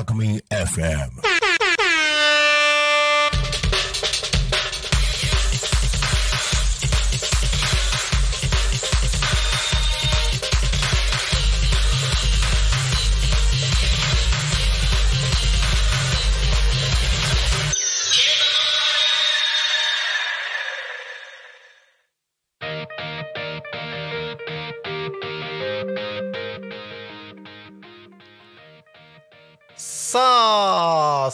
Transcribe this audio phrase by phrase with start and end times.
[0.00, 1.39] Alchemy FM.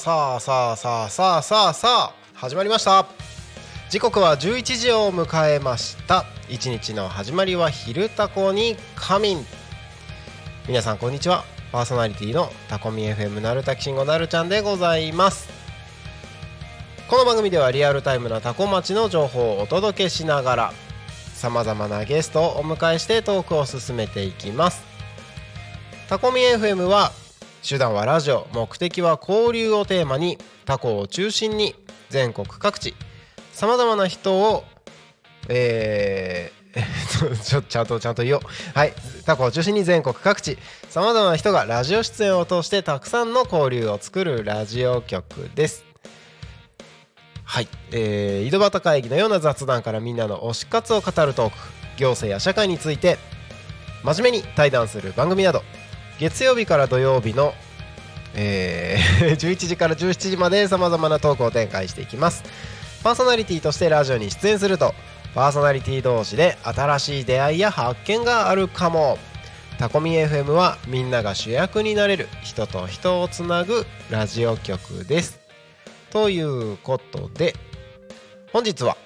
[0.06, 3.06] さあさあさあさあさあさあ始まりました。
[3.90, 6.24] 時刻は11時を迎えました。
[6.48, 9.44] 一日の始まりは昼タコに仮眠。
[10.68, 11.42] 皆さんこんにちは。
[11.72, 15.48] パーソナリティのタコミ FM なるたきしんごなるちゃんでございます。
[17.08, 20.72] この番組ではリアルタイムなタコ町の情報をお届けしながら
[21.34, 24.84] さまざまなゲストをお迎えしてトークを進めていきます。
[26.08, 27.10] タコミ FM は
[27.68, 31.74] 手段はラジオ目的は交流をテーマにタコを中心に
[32.10, 32.94] 全国各地
[33.52, 34.62] さまざまな人を
[35.48, 36.56] えー
[37.42, 38.40] ちょちゃんとちゃんと言おう。
[38.74, 38.92] はい。
[39.24, 40.58] タコを中心に全国各地
[40.90, 45.84] さまざまな人がラジオ出演を通してたくさんの交流を作るラジオ局です。
[47.42, 51.56] はい、えー井戸端会議のような雑談からみんなの推し活を語るトーク
[51.96, 53.18] 行政や社会について
[54.04, 55.62] 真面目に対談する番組など
[56.18, 57.54] 月曜日から土曜日の、
[58.34, 62.44] えー 11時から17時までさまざまなトークを展開していきます。
[63.02, 64.94] パーソナリティとしてラジオに出演すると
[65.34, 69.18] パーソナリティ同士で新しい出会いや発見があるかも。
[69.78, 75.38] タコミ FM はみんなが主役になれる人と人をつなぐラジオ局です。
[76.10, 77.54] ということで
[78.52, 78.96] 本日は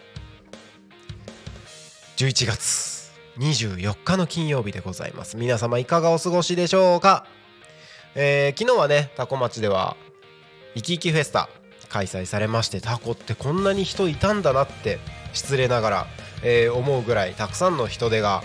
[2.17, 3.00] 11月。
[3.41, 5.39] 24日の金曜日でございます。
[5.39, 7.25] 皆様いかがお過ごしでしょうか、
[8.15, 9.97] えー昨日はねタコ町では
[10.75, 11.49] 生き生きフェスタ
[11.89, 14.99] 開催されましてタコってこんなに人いたんだなって
[15.33, 16.07] 失礼ながら、
[16.45, 18.43] えー思うぐらいたくさんの人手が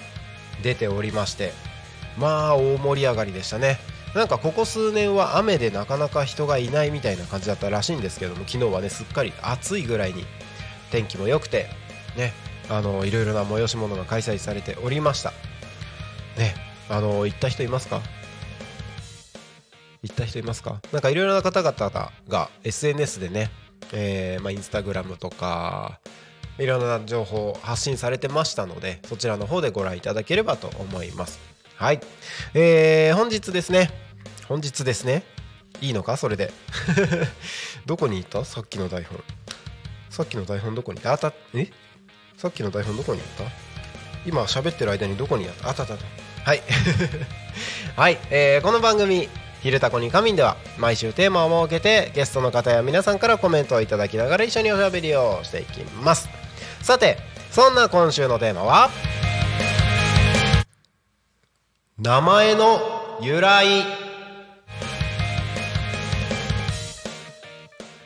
[0.64, 1.52] 出ておりまして
[2.18, 3.78] まあ大盛り上がりでしたね。
[4.16, 10.24] なんかここ数年は雨でなかなか人がいないみたいな感じだったらしいんですけども昨日はねすっかり暑いぐらいに
[10.90, 11.68] 天気も良くて
[12.16, 12.32] ね
[12.70, 15.32] あのいろいろな催し物が開催されておりました。
[16.38, 16.56] ね
[16.90, 18.02] あの行った人いますか？
[20.04, 20.82] 行った人いますか？
[20.92, 23.50] なんかいろいろな方々が SNS でね、
[23.92, 26.00] えーまあ、インスタグラムとか
[26.58, 31.40] いろんな情報を発信されてましたのでそちらの方でご覧いただければと思います。
[31.76, 32.00] はい、
[32.54, 33.90] えー本日ですね。
[34.48, 35.24] 本日ですね。
[35.82, 36.18] いいのか？
[36.18, 36.52] それで。
[37.86, 38.46] どこに行った？
[38.46, 39.24] さっきの台本。
[40.10, 41.02] さっきの台本どこに？
[41.04, 41.68] あったえ？
[42.38, 43.44] さっきの台本どこにあった？
[44.26, 45.70] 今喋ってる間にどこにあった？
[45.70, 45.96] あったあった
[46.44, 46.62] はい。
[47.96, 49.30] はい、えーこの番組
[49.64, 56.30] 「昼タコに仮眠」では毎週テーマを設けてゲストの方や皆さんからコメントをいただきながら一緒におしゃべりをしていきます。
[56.82, 57.18] さて
[57.52, 58.90] そんな今週のテーマは
[61.98, 64.05] 名前の由来。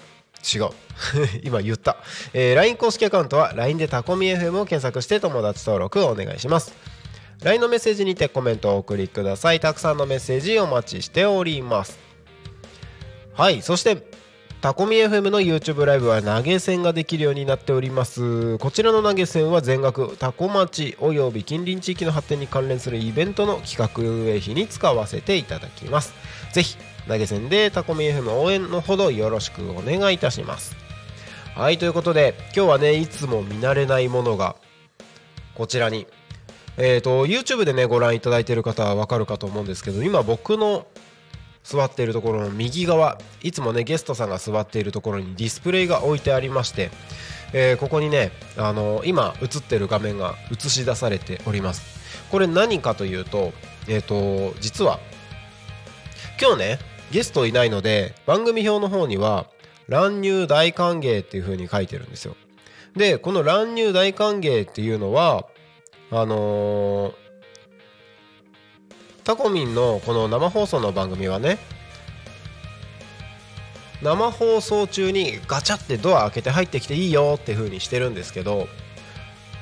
[0.55, 0.69] 違う。
[1.43, 1.97] 今言った、
[2.35, 6.98] えー、LINE 公式アカウントは LINE でタコミ FM を検索して友達登録をお願いします。
[7.43, 9.61] LINE のメッセージにてコメントをお送りください。
[9.61, 11.99] たくさんのメッセージお待ちしております。
[13.35, 13.63] はい。
[13.63, 14.03] そして
[14.61, 18.59] タコミ FM の YouTube ライブは投げ銭ができるようになっております。
[18.59, 26.15] こちらの投げ銭は全額タコ町および近隣地域の発展に関連するイベントの企画運営費に使わせていただきます。
[26.53, 26.77] ぜひ
[27.07, 30.77] 投げ銭でタコミ FM 応援のほどよろしくお願いいたします。
[31.55, 31.79] はい。
[31.79, 34.57] ということで今日はねいつも見慣れないものが
[35.55, 36.09] こちらに。
[36.81, 40.87] えーと、YouTube でねご覧いただいている方は分かるかと思うんですけど今僕の
[41.65, 46.91] 座っているところの右側いつもねゲストさんが座っているところにディスプレイが置いてありまして、
[47.53, 51.99] えー、ここにねあの今映ってる画面が映し出されております。
[52.31, 53.53] これ何かというと,、
[53.89, 55.01] えーと、実は
[56.41, 56.79] 今日ね
[57.11, 59.47] ゲストいないので番組表の方には
[59.89, 62.37] 乱入大歓迎っていう風に書いてるんですよ。
[62.95, 65.45] でこの乱入大歓迎っていうのは
[66.11, 67.29] あのー
[69.29, 71.59] タコミンのこの生放送の番組はね
[74.01, 78.69] 生放送中にガチャってドア開けて入ってきていいよって風にしてるんですけど、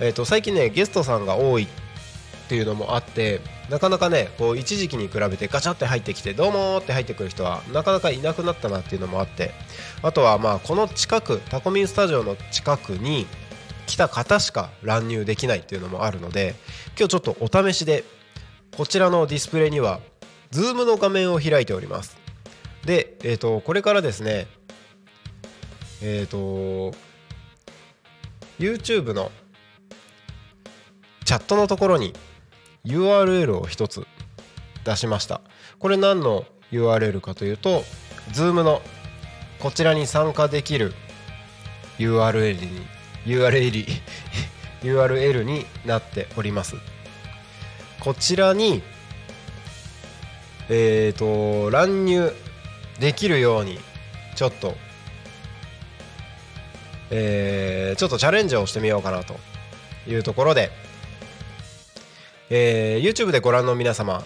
[0.01, 1.69] えー、と最近ねゲストさんが多いっ
[2.49, 9.51] ていうのもあってなかなかねこう一時期に比べてガチャって入ってきてどうもって入ってくる人はなかなかいなくなったなっていうのもあって
[10.01, 13.27] あとはまあこの近くタコミンスタジオの近くに
[13.87, 16.55] 来た方しか乱入できないっていうのもあるので
[16.99, 18.05] 今日ちょっとお試しで
[18.77, 20.01] こちらのディスプレイには
[20.51, 22.17] Zoom の画面を開いております。
[22.85, 24.47] で、えーと、これからですね
[26.03, 26.97] えっ、ー、と
[28.59, 29.31] YouTube の
[31.25, 32.13] チャットのところに
[32.85, 34.07] URL を一つ
[34.85, 35.41] 出しました。
[35.79, 37.83] これ何の URL かというと
[38.33, 38.83] Zoom の
[39.59, 40.95] こちらに参加できる
[41.99, 42.96] URL に
[43.27, 43.85] URL
[44.83, 46.77] URL になっております。
[48.01, 48.83] こちらに
[50.69, 52.33] えっ、ー、と乱入
[52.99, 53.79] できるように
[54.35, 54.75] ちょっと
[57.11, 59.37] えー、ちょっとチャレンジをしてみようかなと
[60.09, 60.71] いうところで、
[62.51, 64.25] えー、YouTube でご覧の皆様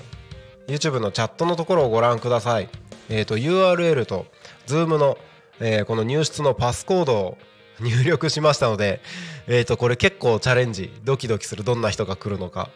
[0.66, 2.68] YouTube のチャットのところをご覧ください、
[3.08, 4.26] えーと、URL と
[4.66, 5.18] Zoom の、
[5.60, 7.38] えー、この入室のパスコードを
[7.82, 9.00] 入力しましたので、
[9.46, 12.68] えー、とこれ結構チャレンジドキドキするどんな人が来るのか。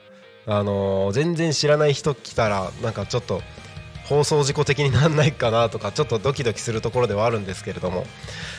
[0.46, 3.40] あのー、全然知らない人来たらなんかちょっと
[4.04, 8.04] 放送事故的になんないかなとかちょっとドキドキするところではあるんですけれども、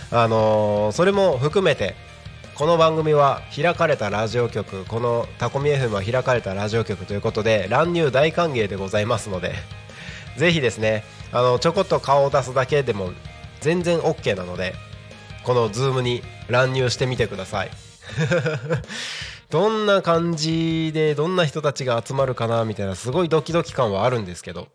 [0.09, 1.95] あのー、それも含めて
[2.55, 9.53] この番組は開かれたラジオ局このタコミ FM は開かれたラジオ局ということで乱入大歓迎でございますので
[10.37, 11.03] ぜひですね
[11.33, 13.11] あのちょこっと顔を出すだけでも
[13.59, 14.73] 全然 OK なので
[15.45, 17.71] この Zoom に乱入してみてください。
[19.51, 24.67] どんな感じでどんな人たちが集まるかなみたいなすごいドキドキ感はあるんですけど。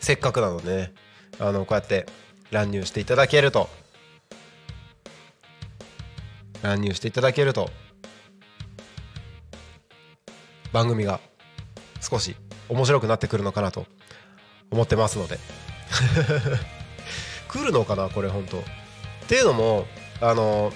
[0.00, 0.92] せっかくなのでね
[1.38, 2.06] あのこうやって
[2.50, 3.70] 乱入していただけると。
[6.62, 7.70] 乱入していただけると。
[10.72, 11.20] 番組が
[12.02, 12.36] 少し
[12.68, 13.86] 面白くなってくるのかなと
[14.70, 15.38] 思ってますので。
[17.48, 18.79] 来るのかなこれ本当。
[19.30, 19.86] っていうのも
[20.20, 20.72] あの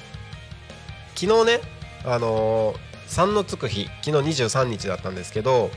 [1.17, 1.61] 昨日ね
[2.05, 2.73] あの
[3.09, 5.71] 3のつく日昨日23日だったんですけど、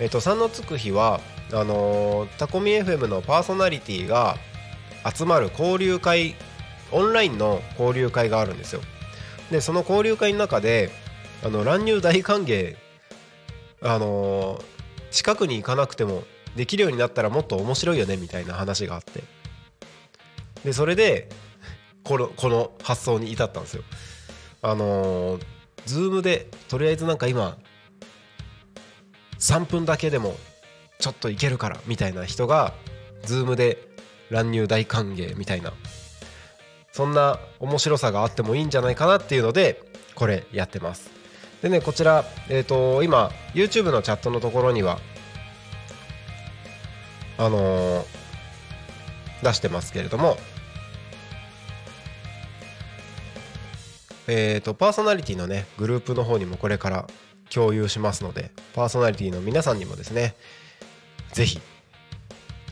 [0.00, 1.20] えっと、3のつく日は
[1.52, 4.36] あのタコミ FM のパーソナリティが
[5.14, 6.34] 集まる交流会
[6.90, 8.80] オンラインの交流会があるんですよ。
[9.50, 10.90] でその交流会の中で
[11.44, 12.76] あの乱入大歓迎
[13.82, 14.58] あの
[15.10, 16.22] 近くに行かなくても
[16.56, 19.22] できるようになったらもっと面白いよねみたいな話があって。
[20.64, 21.28] でそれで
[22.04, 23.82] このこの発想に至ったんですよ。
[24.62, 27.56] あのーズームでとりあえずなんか今
[29.38, 30.34] 3分だけでも
[30.98, 32.74] ちょっといけるからみたいな人が
[33.24, 33.88] ズームで
[34.30, 35.72] 乱入大歓迎みたいな
[36.92, 39.82] そんな面白さがあってもいいんじゃないかなっていうので
[40.14, 41.10] これやってます。
[41.62, 44.98] でねこちらえっ、ー、と今 YouTube のチャットのところには
[47.38, 48.04] あのー、
[49.42, 50.36] 出してますけれども
[54.28, 57.06] えーと、パーソナリティのねグループの方にもこれから
[57.50, 60.36] 共有しますのでパーソナリティの皆さんにもですね
[61.32, 61.60] 是非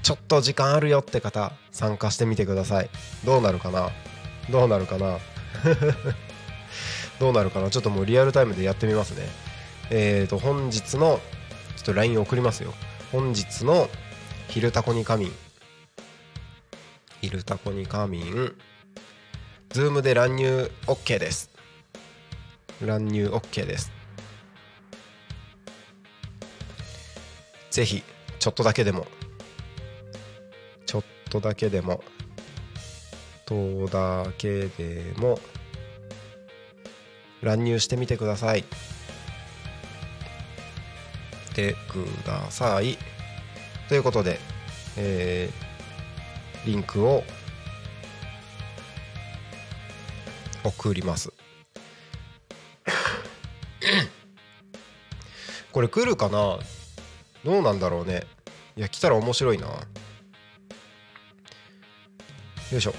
[0.02, 2.90] ちょっと時間あるよって方参加してみてください。
[3.24, 3.90] どうなるかな？
[4.50, 5.18] どうなるかな？
[7.20, 7.70] どうなるかな？
[7.70, 9.28] ちょっともうリアルタイムでやってみますね。
[9.90, 11.20] えーと本日の
[11.76, 12.72] ちょっと LINE 送りますよ。
[13.12, 13.90] 本日の
[14.48, 15.32] 「昼タコに仮眠」
[17.20, 18.54] 「昼タコに仮眠」
[19.70, 21.48] ズームで乱入 OK です。
[22.84, 23.92] 乱入 OK です。
[27.70, 28.02] ぜひ
[28.40, 29.06] ちょっとだけでも。
[30.86, 32.02] ちょっとだけでも。
[33.46, 35.38] とだけでも。
[37.40, 38.64] 乱入してみてください。
[41.54, 42.98] てください。
[43.88, 44.40] ということで、
[44.96, 45.70] えー
[46.66, 47.24] リンクを
[50.64, 51.32] 送ります。
[55.72, 56.58] これ来るかな？
[57.44, 58.26] どうなんだろうね。
[58.76, 59.66] いや来たら面白いな。
[59.66, 59.74] よ
[62.78, 62.94] いしょ。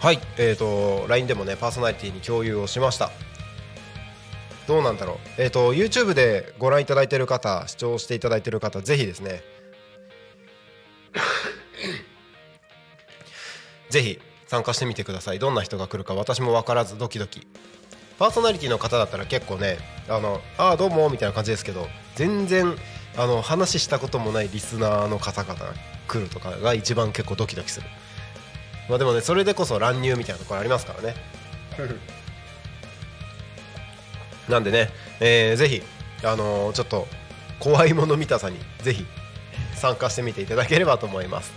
[0.00, 3.10] はいえっ、ー、と LINE でもねパーソナリティに共有をしました。
[4.66, 5.42] どうなんだろう。
[5.42, 9.42] えっ、ー、と YouTube でご覧いただいている方視聴していただいている方ぜひですね
[13.90, 15.38] ぜひ参加してみてください。
[15.38, 17.46] どんな人が来るか私も分からずドキドキ。
[18.18, 19.78] パーソナリティの方だったら結構ね
[20.08, 22.74] あのあどうもみたいな感じですけど全然
[23.16, 25.72] あの話したこともないリスナーの方々が
[26.08, 27.86] 来るとかが一番結構ドキドキする。
[28.88, 31.14] まあでもねそれでこそ乱入みたいなところありますからね。
[34.48, 34.90] なんでね、
[35.20, 35.82] えー、ぜひ
[36.24, 37.06] あのー、ちょっと
[37.60, 39.06] 怖いもの見たさにぜひ
[39.74, 41.52] 参加してみていただければと思います。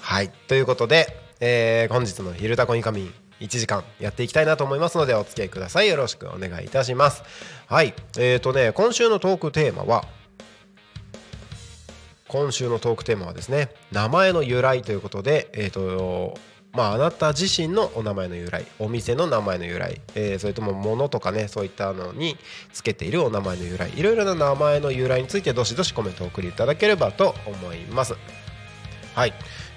[0.00, 0.30] はい。
[0.48, 5.88] ということで、えー、本日の「昼タコに仮眠」1時間やっていきたいなと思いますのでお付き合いください。
[5.88, 7.24] よろしくお願いいたします。
[7.66, 7.94] はい。
[8.16, 10.04] えーとね今週のトークテーマは
[12.28, 16.38] 今週のトークテーマはですね名前の由来ということでえっ、ー、と
[16.70, 22.38] まああなた自身のお名前の由来お店の名前の由来、えー、それとも物とかねそういったのに
[22.72, 28.14] つけているお名前の由来いろいろな名前の由来についてどしどしコメントを送りいただければと思います。
[29.14, 29.34] はい。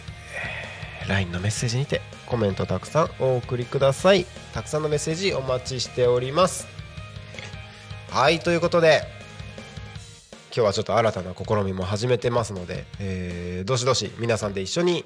[1.05, 4.27] ー、LINE のメッセージにてコメントたくさんお送りください。
[4.53, 6.74] たくさんのメッセージお待ちしております。
[8.15, 9.03] はいということで
[10.55, 15.05] 今日はちょっと新たな試みも始めてますので、えー、どしどし皆さんで一緒に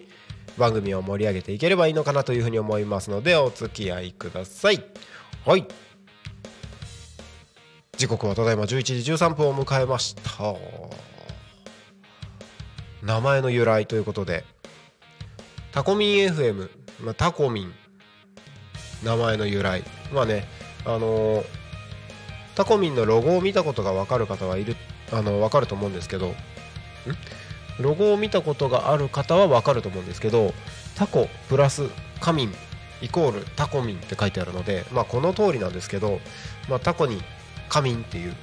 [0.59, 4.85] 番組を盛り上げていければいいのかなというふうに思いますのでお付き合いください。
[5.47, 5.67] はい。
[7.97, 8.67] 時刻はただいま11
[9.03, 10.55] 時13分を迎えました。
[13.03, 14.45] 名前の由来ということで
[15.73, 16.69] タコミン FM、
[17.01, 17.73] まあ、タコミン。
[19.03, 19.83] 名前の由来。
[20.13, 20.45] まあね
[20.85, 21.58] あのー、
[22.59, 24.75] タコミンのロゴを見たことが分かる方はいる
[25.13, 26.35] あの分かると思うんですけど
[27.79, 30.53] ロゴを見たことがある方は分かると思うんですけど
[30.97, 31.89] タコプラス
[32.21, 32.55] カミン
[33.01, 36.19] イコールタコミンって書いてあるので、まあ、この通りなんですけど、
[36.69, 37.23] まあ、タコに
[37.69, 38.35] カミンっていう、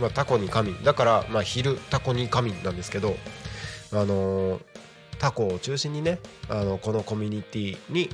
[0.00, 0.82] まあ、タコにカミン。
[0.82, 3.14] だから、まあ、昼タコにカミンなんですけど、
[3.92, 4.60] あのー、
[5.20, 8.10] タコを中心にねあのこのコミュニティに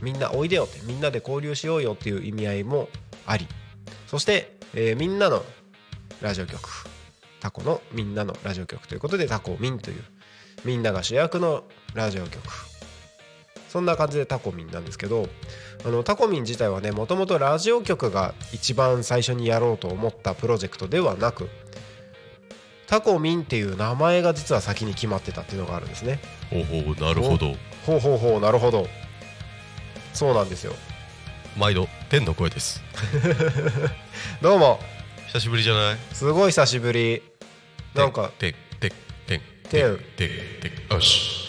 [0.00, 2.88] みんなおいでよってみんなで交流しようよっていう意味合いも
[3.26, 3.48] あり。
[4.06, 5.44] そして、えー、みんなの
[6.20, 6.68] ラジオ局。
[7.40, 10.02] タコのみんなのラジオ局ということでタコミンという
[10.64, 12.40] みんなが主役のラジオ局。
[13.68, 15.28] そんな感じでタコミンなんですけど
[15.84, 21.48] あのタコミン自体はねもともとラジオ局が一番最初にやろうと思ったプロジェクトではなく
[22.86, 26.20] タコミンっていう名前が実は先に決まってたっていうのがあるんですね。
[26.50, 27.54] ほうほうなるほど。
[27.84, 28.86] ほうほうほうなるほど。
[30.12, 30.72] そうなんですよ
[31.56, 32.82] 毎度天の声です。
[34.42, 34.80] どうも。
[35.28, 35.98] 久しぶりじゃない？
[36.12, 37.22] すごい久しぶり。
[37.94, 38.30] なんか。
[38.38, 38.90] てて
[39.26, 39.78] てて
[40.16, 40.28] て
[40.70, 41.44] てよし。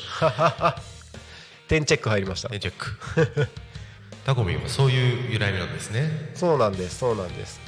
[1.67, 2.49] 点チェック入りました。
[2.49, 3.47] 点チェック。
[4.25, 6.31] タコミンはそういう由来なんですね。
[6.35, 7.59] そうなんですそうなんです。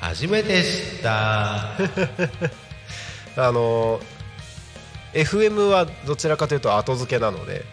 [0.00, 1.74] 初めて知った。
[3.36, 4.00] あの
[5.12, 7.64] FM はどちらかというと後付けなので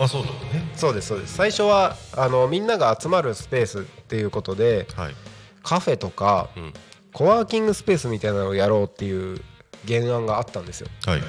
[0.00, 0.66] あそうなのね。
[0.74, 1.34] そうですそうです。
[1.34, 5.14] 最初はあのみんなが集まるスペースっていうことで、はい。
[5.62, 6.72] カフェとかうん。
[7.12, 9.42] コワーキングスペースみたいなのをやろうっていう
[9.86, 10.88] 原案があったんですよ。
[11.06, 11.20] はい。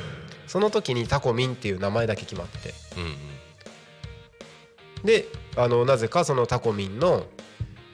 [0.47, 2.73] その時にタコミンっていう名前だけ決まって。
[2.97, 3.07] うんう
[5.03, 5.05] ん。
[5.05, 5.25] で
[5.57, 7.25] あのなぜかそのタコミンの、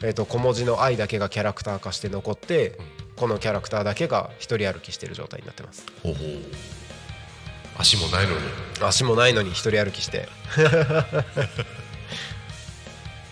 [0.03, 2.77] えー、と小文字の「愛」だけがキャラクター化して残って、
[3.15, 5.86] このキャラクターだけが一人歩きしてる状態になってます。
[6.03, 6.76] ほうほう
[7.77, 8.39] 足もないのに。
[8.81, 10.29] 足もないのに一人歩きして。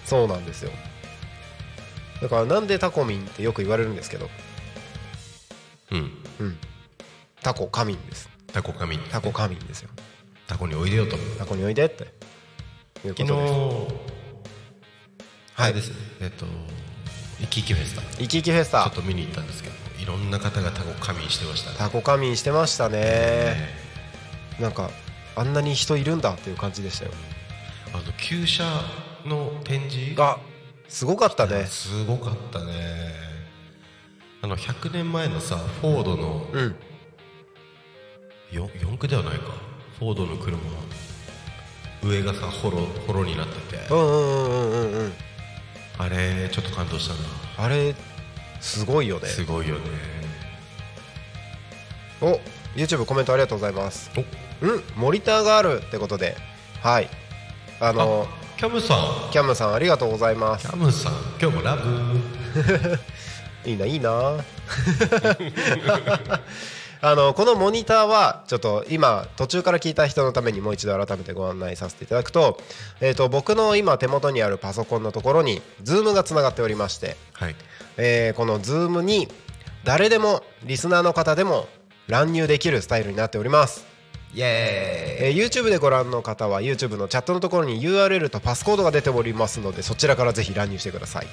[0.06, 0.72] そうなんですよ。
[2.22, 4.30] だからなんでタコミンってよく言われるんですけど。
[5.92, 6.12] うん。
[6.40, 6.58] うん。
[7.42, 8.30] タコカミンです。
[8.54, 9.90] タコ神タコカミンですよ。
[10.48, 11.18] タコにおいでよと。
[11.38, 12.04] タコにおいでって。
[12.04, 12.08] い
[13.10, 13.88] うこ昨日と
[15.74, 15.96] ですね。
[16.22, 16.46] えっと
[17.40, 18.02] 生き生きフェスタ。
[18.02, 18.86] ち生き生きフェスタ。
[18.86, 21.76] ょっと見に行ったんですけどいろんな方がタコ神してましたね。
[21.78, 23.85] タコカミンしてましたね
[24.60, 24.90] なんか
[25.36, 27.12] あんなに人いるんだっていう感じでしたよ。
[27.94, 28.64] あの旧車
[29.26, 30.22] の展示？
[30.22, 30.40] あ
[30.88, 31.66] すごかったね。
[31.66, 32.74] すごかったね。
[34.42, 36.76] あの100年前のさフォードのうん。
[38.52, 39.54] よ四駆ではないか。
[40.00, 40.58] フォードの車
[42.04, 43.88] 上がさホロホロになってて。
[43.90, 45.14] うんうんうんうんうんうん。
[45.98, 47.20] あれちょっと感動したな。
[47.66, 47.96] あれ
[48.62, 49.28] すごいよね。
[49.28, 49.82] すごいよね。
[52.22, 52.40] お
[52.76, 54.12] YouTube コメントありがとうございます。
[54.18, 54.66] お。
[54.66, 56.36] うんモニターがあるってことで。
[56.82, 57.10] はい。
[57.80, 58.28] あの
[58.58, 59.32] キャムさん。
[59.32, 60.68] キャムさんありがとうございます。
[60.68, 61.82] キャムさん今日もラブ。
[63.66, 64.12] いいないいな。
[67.02, 72.60] あのこのモニターはちょっと今途中から聞いた人のためにもう一度改めてご案内させていただくと,、
[73.00, 77.56] えー、と僕の今手元にあるパソコンのところに Zoom がつながっておりまして、はい。
[77.98, 79.28] えーこの Zoom に
[79.84, 81.68] 誰でもリスナーの方でも
[82.08, 83.86] 乱入できるスタイルになっております。
[84.34, 91.28] イエえー YouTube でご覧の方は YouTube のチャットのところに URL とパスコードが出ておりますのでそちらからぜひ乱入してください。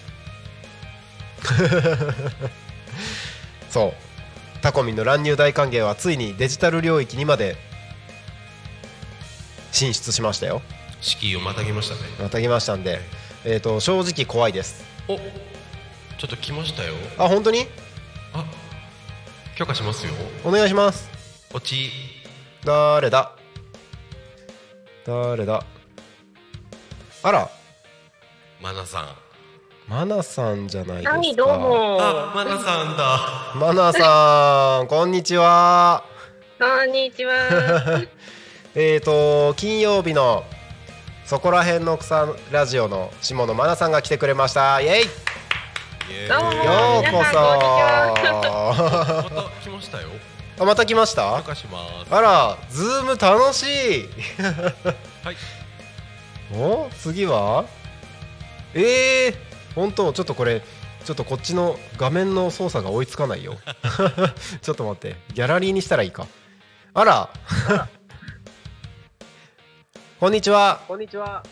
[3.70, 3.92] そう。
[4.62, 7.56] タコミンの乱入大歓迎はついにデジタル領域にまで
[9.72, 10.62] 進出しましたよ。
[11.00, 12.00] ー敷居をまたぎましたね。
[12.20, 13.00] また来ましたんで、
[13.44, 14.84] えー、と正直怖いです。
[15.08, 15.22] おちょ
[16.26, 16.94] っと来ましたよ。
[17.18, 17.66] あ本当に？
[18.32, 18.44] あ
[19.56, 20.12] 許可しますよ。
[20.44, 21.10] お願いします。
[21.52, 21.90] 落ち。
[22.64, 23.32] 誰だ？
[25.04, 25.64] 誰だ？
[27.22, 27.50] あら。
[28.60, 29.08] マナさん。
[29.88, 31.18] マナさんじゃないですか。
[31.18, 31.98] はい、どうも。
[32.00, 33.52] あマナさんだ。
[33.56, 36.02] マナさんこんにちは。
[36.58, 38.02] こんにちは。
[38.74, 40.44] えーと金曜日の
[41.26, 44.80] そこら辺の草ラジオの下野マナさんが来てくれました。
[44.80, 45.04] イエイ。
[45.04, 45.10] よ
[46.28, 47.40] どうもうこ皆そさ
[49.30, 50.08] また来ましたよ
[50.58, 51.36] あまた来まし許た？
[51.38, 54.08] あらズーム楽しい。
[55.24, 55.36] はい。
[56.54, 57.64] お次は？
[58.74, 59.34] えー、
[59.74, 60.62] 本当ちょっとこれ
[61.04, 63.56] ちょっとこっちの画面の操作が追いつかないよ。
[64.60, 66.26] ちょっと待ってギャラリーにしたらいいか。
[66.94, 67.30] あら。
[70.20, 70.80] こんにちは。
[70.86, 71.42] こんにちは。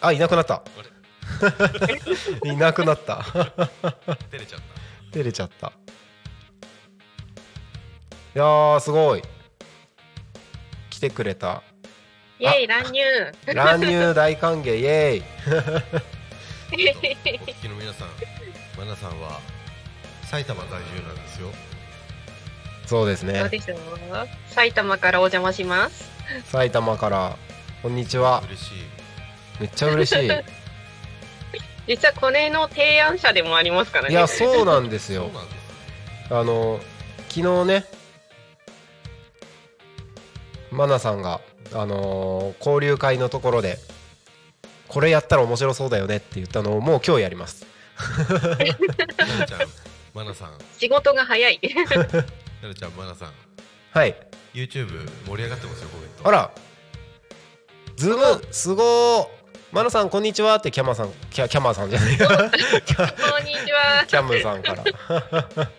[0.00, 0.54] あいなくなった。
[0.54, 0.99] あれ？
[2.44, 3.22] いなくなった。
[3.22, 5.12] 照れちゃった。
[5.12, 5.72] 照れちゃった。
[8.34, 9.22] いやーすごい。
[10.90, 11.62] 来てくれた。
[12.38, 13.02] イェイ、乱入。
[13.54, 15.22] 乱入大歓迎イエーイ。
[16.72, 18.08] お聞きの皆さん
[18.78, 19.40] マナさんは
[20.22, 21.48] 埼玉在住なんですよ。
[22.86, 23.40] そうですね。
[23.40, 23.76] そうですよ。
[24.48, 26.10] 埼玉からお邪魔します。
[26.44, 27.36] 埼玉から
[27.82, 28.42] こんにちは。
[28.46, 28.72] 嬉しい。
[29.60, 30.30] めっちゃ嬉しい
[31.90, 34.14] 実はこれの提案者でもありますからね。
[34.14, 35.28] いやそうなんですよ。
[36.30, 36.78] あの
[37.28, 37.84] 昨日ね
[40.70, 41.40] マナさんが
[41.72, 43.76] あのー交流会のところで
[44.86, 47.66] これやったら面白そうだよねって言ったのをもう今日やります。
[47.98, 49.60] なるちゃん
[50.14, 50.52] マナさん。
[50.78, 51.60] 仕事が早い。
[52.62, 53.32] なるちゃんマナさん。
[53.90, 54.14] はい。
[54.54, 56.28] YouTube 盛り上がってますよコメント。
[56.28, 56.50] あら。
[57.96, 59.39] ズームすごー
[59.72, 62.16] マナさんこんにちはってキャマさんキャキャマさんじゃない。
[62.16, 62.34] キャこ
[63.40, 64.04] んにちは。
[64.04, 64.84] キャムさんから。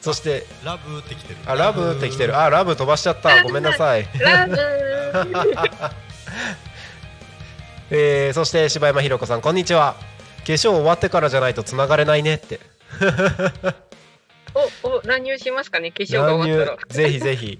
[0.00, 1.40] そしてラブってきてる。
[1.44, 2.38] あラブってきてる。
[2.38, 3.42] あラブ飛ばしちゃった。
[3.42, 4.08] ごめんなさい。
[4.20, 4.54] ラブ。
[4.54, 5.90] ー。
[7.90, 9.96] えー、そして柴山ひろ子さんこんにちは。
[10.46, 12.60] 化粧終わってからじゃないと繋がれないねって。
[14.84, 16.78] お、お、乱入しますかね、化粧が乱入終わったら。
[16.88, 17.58] ぜひぜひ。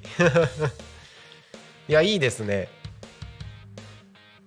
[1.88, 2.68] いやいいですね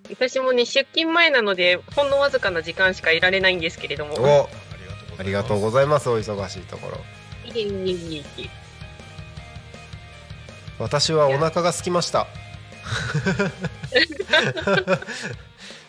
[0.10, 4.16] 私もね、出勤前なので、ほんのわずかな時間しかいられないんですけれども。
[4.16, 4.50] お
[5.20, 6.10] ありがとうごあざいます。
[6.10, 6.98] お忙しいところ。
[7.46, 8.50] いえいえいえいえ。
[10.80, 12.28] 私はお腹が空きました。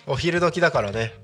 [0.06, 1.14] お昼時だからね。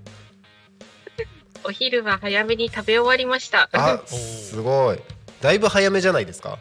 [1.65, 3.69] お昼は早めに食べ終わりました。
[3.73, 5.01] あ すごい。
[5.41, 6.59] だいぶ早めじゃないですか。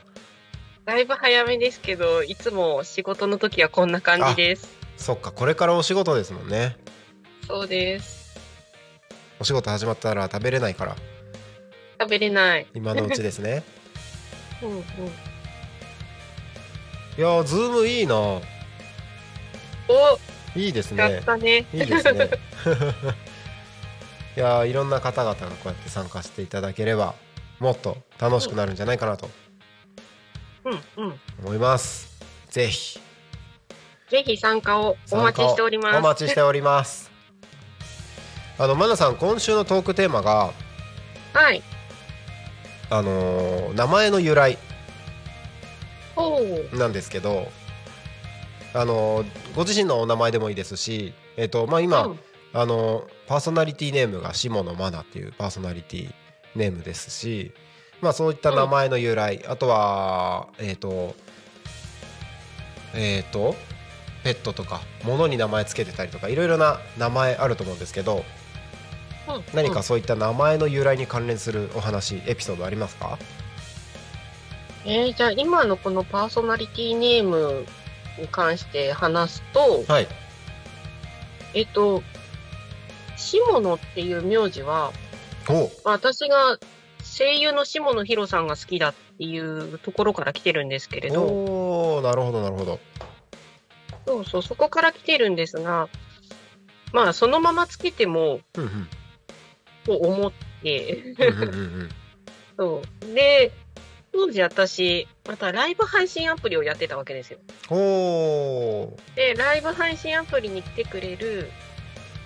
[0.86, 4.75] だいぶ早めですけど、いつも仕事の時はこんな感じです。
[4.98, 6.78] そっかこれからお仕事ですもんね
[7.48, 8.26] そうです。
[9.40, 10.96] お仕事始まったら食べれないから
[12.00, 12.68] 食べれない。
[12.74, 13.64] 今のうちですね
[14.64, 14.80] うんうん。
[14.80, 14.82] い
[17.18, 18.42] やーズームいいなお、
[20.56, 21.66] いいですねたね。
[21.74, 22.30] いいですね
[24.36, 27.14] いやーいろんな方々がこうやって参加していただければ
[27.60, 29.30] もっと楽しくなるんじゃないかなと
[30.66, 31.20] うんうん。
[31.44, 32.18] 思います
[32.50, 33.00] ぜひ
[34.10, 35.98] ぜひ参加をお待ちしております。
[35.98, 37.12] お待ちしております
[38.58, 40.52] あのマナさん今週のトークテーマが
[41.34, 41.62] はい。
[42.90, 44.58] あのー名前の由来
[46.74, 47.48] なんですけど
[48.74, 52.20] あのーご自身のお名前でもいいですしえっ、とまあ今、うん
[52.58, 56.14] あのパーソナリティネームが下野マナっていうパーソナリティ
[56.56, 57.52] ネームですし
[58.00, 61.16] まあそういった名前の由来、あとはえっ、と
[62.94, 63.56] えっ、と
[64.26, 68.26] ペットとか物に名前つけてたりとかいろいろな名前あると思うんですけど
[69.30, 69.44] うん。
[69.54, 73.20] 何かそういった名前の由来に関連するお話エピソードありますか？
[74.84, 77.66] えー、じゃあ今のこのパーソナリティネーム
[78.20, 80.08] に関して話すと、はい。
[81.54, 82.02] えっと、
[83.18, 84.92] 下野っていう名字は、
[85.84, 86.58] 私が
[87.04, 92.80] 声優の下野紘さんが好きだっていうところから来てるんですけれど、おーなるほどなるほど
[94.06, 95.90] そうそう、そこから来てるんですが、
[96.94, 98.88] まあそのままつけても、うんうん
[99.86, 100.32] と思っ
[100.64, 101.90] て、うんうんうんうん。
[102.58, 103.14] そう。
[103.14, 103.52] で、
[104.12, 107.40] 当時私、またライブ配信アプリをやってたわけですよ。
[109.16, 111.52] で、ライブ配信アプリに来てくれる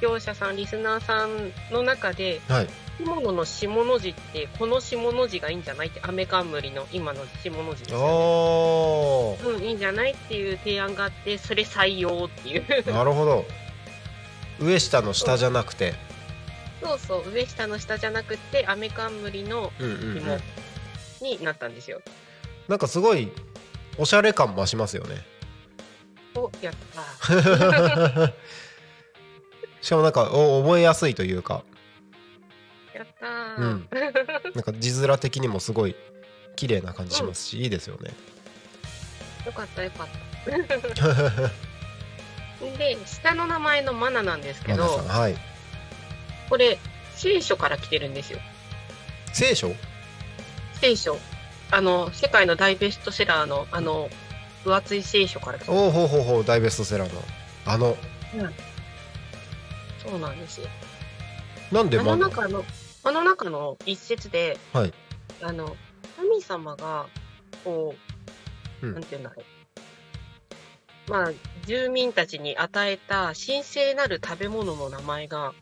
[0.02, 2.68] 業者さん、リスナーさんの中で、はい
[3.00, 5.88] 着物の下の字って、この下の字がいいんじゃない？
[5.88, 9.58] って、アメカンムリの今の下の字ですよ、ね。
[9.58, 12.66] うん、いいんじゃないっていう提案があって、それ採用っていう。
[12.92, 13.46] なるほど
[14.60, 15.94] 上下の下じゃなくて
[16.84, 20.22] そうそう、上下の下じゃなくて、アメカンムリのうんうんうん
[21.20, 22.02] 紐になったんですよ。
[22.68, 23.32] なんかすごい
[23.98, 25.26] おしゃれ感増しますよね
[26.36, 28.34] お、やった。
[29.82, 31.64] しかもなんかお覚えやすいというか
[33.00, 33.56] やったー。
[33.58, 33.90] うん
[34.54, 35.96] なんか字面的にもすごい
[36.56, 38.12] 綺麗な感じしますし、いいですよね
[39.46, 40.52] よかったよかった。
[42.78, 45.38] で、下の名前のマナなんですけどはい
[46.50, 46.78] これ、
[47.16, 48.40] 聖書から来てるんですよ。
[49.34, 49.72] 聖書？
[50.82, 51.18] 聖書。
[51.72, 54.10] あの、世界の大ベストセラーの、あの、
[54.64, 55.78] 分厚い聖書から来てる。
[55.78, 57.22] おおほうほうほう大ベストセラーの
[57.66, 57.96] あの
[60.04, 60.68] そうなんですよ。
[61.72, 62.28] なんであマナ？
[62.28, 62.66] の中の、
[63.04, 64.94] あの中の一節で、はい。
[65.42, 65.76] あの、
[66.18, 67.08] 神様が、
[67.64, 67.96] こ
[68.82, 68.94] う、うん。
[68.94, 69.42] なんて言うんだろ
[71.08, 71.12] う。
[71.12, 71.32] まあ、
[71.66, 75.54] 住民たちに与えた神聖なる食べ物の名前が、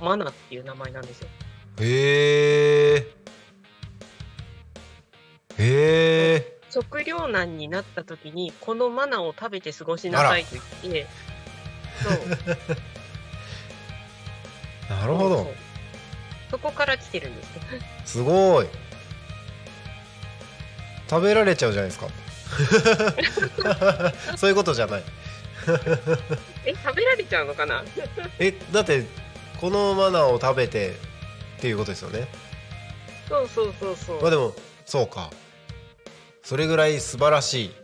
[0.00, 1.28] マナっていう名前なんですよ。
[1.80, 3.20] へえ
[5.58, 11.06] へえ食糧難になった時に、このマナを食べて過ごしなさいと言って、
[12.02, 12.12] そう。
[14.88, 15.54] なるほど
[16.80, 18.12] から来てるんです。
[18.12, 18.66] すごい。
[21.10, 22.08] 食べられちゃうじゃないですか。
[24.38, 25.02] そういうことじゃない。
[26.64, 27.84] え、食べられちゃうのかな？
[28.38, 29.04] えだって
[29.60, 30.92] このマナーを食べて
[31.58, 32.28] っていうことですよね。
[33.28, 34.22] そうそうそうそう。
[34.22, 34.54] まあでも
[34.86, 35.30] そうか。
[36.42, 37.74] それぐらい素晴らしい。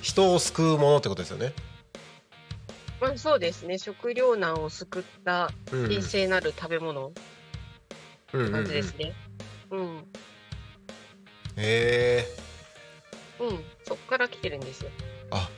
[0.00, 1.52] 人を救うものってことですよね
[3.02, 3.78] まあ、そうですね。
[3.78, 7.12] 食糧難を救ったうん神聖なる食べ物
[8.32, 9.12] うんうんうん感じですね。
[9.72, 9.96] うん。
[11.56, 12.26] へえ
[13.40, 13.64] うん。
[13.82, 14.90] そっから来てるんですよ。
[15.32, 15.50] あ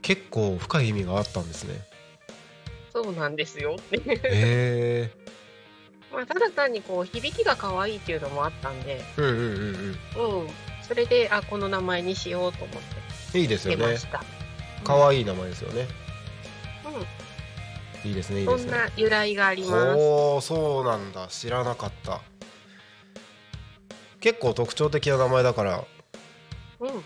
[0.00, 1.80] 結構深い意味があったんですね
[2.92, 3.76] そうなんですよ。
[3.92, 5.10] へえ
[6.12, 9.34] まあ、ただ単にこう、響きが可愛いっていうのもあったんで、うんうん
[10.16, 10.48] うんうん。
[10.82, 12.96] それで、あ、この名前にしようと思って
[13.34, 14.22] うんいいですよね出ました。
[14.84, 16.01] 可愛い名前ですよねうん。
[18.04, 19.74] いいですねいいそんですねな由来があります。
[19.96, 22.20] おおそうなんだ知らなかった
[24.20, 25.84] 結構特徴的な名前だから
[26.80, 27.04] うん。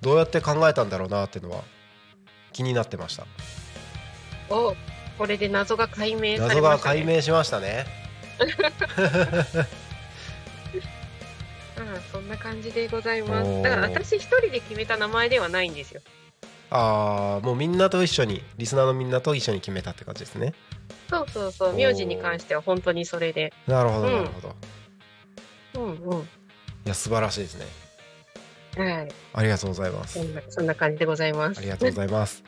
[0.00, 1.62] どうやって考えたんだろうなっていうのは
[2.52, 3.26] 気になってました
[4.50, 4.74] お、
[5.16, 6.60] これで謎が解明されました、ね。
[6.60, 7.86] 謎が解明しましたね
[11.78, 13.62] うん、そんな感じでございます。
[13.62, 16.00] だから私一人で決めた名前ではないんですよ。
[16.74, 20.54] ああもうみんなと一緒にリスナーのみんなと一緒に決めたって感じですね
[21.10, 23.52] そうそうそう、名字に関しては本当にそれで。
[23.66, 26.28] なるほどうんなるほど、いうんうん。
[26.86, 27.66] や素晴らしいですね
[28.76, 29.08] はい。
[29.34, 31.58] ありがとうございますそんなそんな感じでございます。
[31.58, 32.42] ありがとうございます。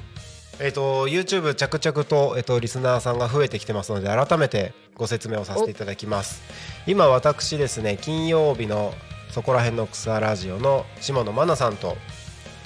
[0.60, 6.42] えっと YouTube 着々とえっとリスナーさんが増えてきてますので改めてご説明をさせていただきます。
[6.86, 8.94] 今私ですね金曜日の
[9.30, 11.98] そこら辺の草ラジオの下野真奈さんと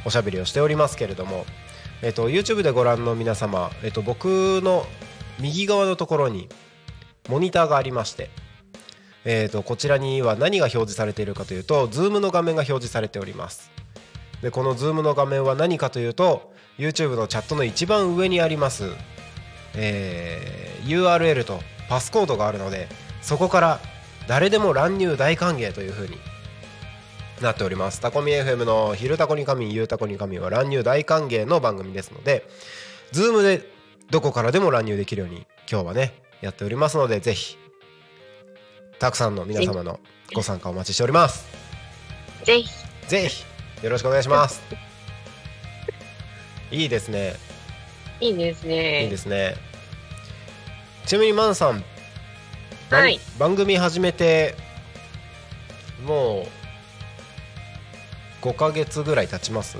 [0.04, 1.46] おしゃべりをしておりますけれども、
[2.02, 4.86] えっと YouTube でご覧の皆様えっと僕の
[5.38, 6.48] 右側のところに
[7.28, 8.30] モニターがありまして。
[9.24, 13.70] えー、とこちらには何が表示されているかというと Zoom の画面が表示されております
[14.42, 18.90] でこの Zoom の画面は何かというと YouTube のチャットの一番上にあります、
[19.76, 22.88] えー URL とパスコードがあるので
[23.20, 23.80] そこから
[24.28, 26.16] 誰でも乱入大歓迎というふうに
[27.42, 28.00] なっております。
[28.00, 32.46] タコミ FM の「昼タコに神ゆうタコに神」は乱入大歓迎の番組ですので
[33.12, 33.68] Zoom で
[34.11, 37.57] どこからでも乱入できるように今日はねやっておりますのでぜひ
[38.98, 39.98] たくさんの皆様の
[40.35, 41.46] ご参加お待ちしております。
[42.44, 42.70] ぜひ。
[43.09, 43.44] ぜひ
[43.83, 44.62] よろしくお願いします。
[46.70, 47.35] いいですね。
[48.20, 49.05] いいですね。
[49.05, 49.57] いいですね。
[51.07, 51.85] ちなみにマンさん
[52.90, 53.18] 番はい。
[53.38, 54.55] 番組始めて
[56.07, 56.62] もう
[58.42, 59.78] 5ヶ月ぐらい経ちます？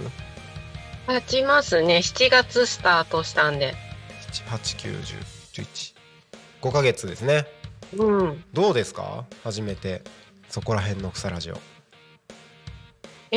[1.09, 1.98] 立ちますね。
[1.98, 3.75] 7月スタートしたんで。
[4.48, 7.44] 8910115ヶ月ですね
[7.96, 8.44] うん。
[8.53, 9.25] どうですか？
[9.44, 10.03] 初めて
[10.48, 11.59] そこら辺の草ラジオい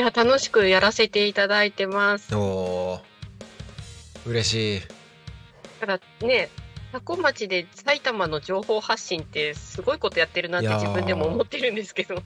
[0.00, 2.34] や、楽しくやらせていただいてます。
[2.36, 4.80] おー嬉しい
[5.80, 6.48] ただね、
[6.92, 12.22] 多古町で埼玉の情報発信ってすごいことやってるなって自分でも思ってるんですけど。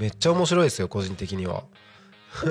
[0.00, 1.64] めっちゃ面白いですよ個人的には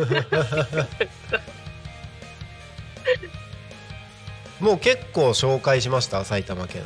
[4.59, 6.23] もう結構紹介しました？
[6.23, 6.83] 埼玉県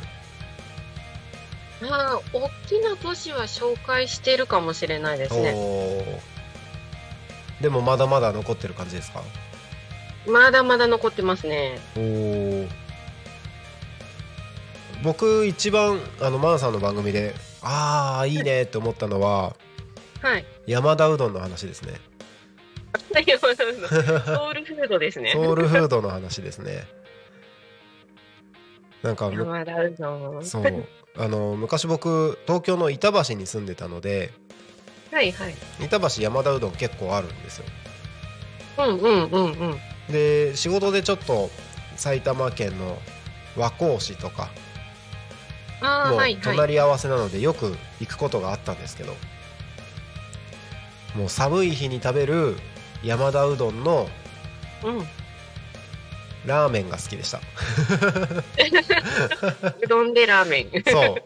[1.80, 6.22] まあ、大きな都市は紹介してるかもしれないですね。
[7.60, 9.22] でもまだまだ残ってる感じですか？
[10.26, 11.78] まだまだ残ってますね。
[11.96, 12.68] おー
[15.02, 19.54] 僕一番あのマンさんの番組でああいいねって思ったのは
[20.22, 20.46] はい。
[20.66, 22.00] 山田うどんの話ですね
[22.98, 25.32] ソウルフードですね。
[25.32, 26.86] ソウルフードの話ですね
[29.02, 29.30] なんか。
[30.42, 30.84] そう
[31.18, 34.32] あの昔僕東京の板橋に住んでたので
[35.10, 35.54] はいはい。
[35.80, 37.64] 板橋山田うどん結構あるんですよ
[38.78, 39.78] うんうんうんうん。
[40.10, 41.50] で仕事でちょっと
[41.96, 42.98] 埼玉県の
[43.56, 44.50] 和光市とか
[45.80, 46.42] ああ、もうはいはい。
[46.42, 49.14] 隣り合わせなのでよく行くことがあったんですけど
[51.14, 52.56] もう寒い日に食べる
[53.02, 54.08] 山田うどんの
[54.84, 55.06] うん。
[56.46, 57.40] ラーメンが好きでした
[59.82, 60.70] うどんでラーメン。
[60.86, 61.22] そう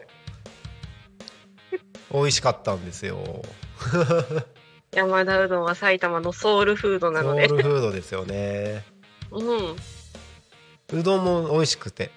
[2.13, 3.19] 美味しかったんですよ
[4.93, 7.45] 山田うどんは埼玉のソウルフードなソので。
[7.45, 8.83] ウルフードですよね
[9.31, 9.75] うん。
[10.99, 12.09] うどんも美味しくて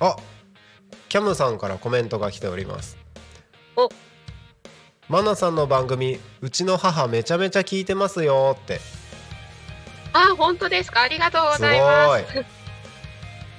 [0.00, 0.16] あ
[1.08, 2.98] キャムさんからコメントが来ております
[3.76, 3.88] お
[5.08, 8.80] マナさんの番組うちの母めちゃめちゃ聞いてますよって
[10.12, 11.02] あ、本当ですか？
[11.02, 12.24] ありがとうございまい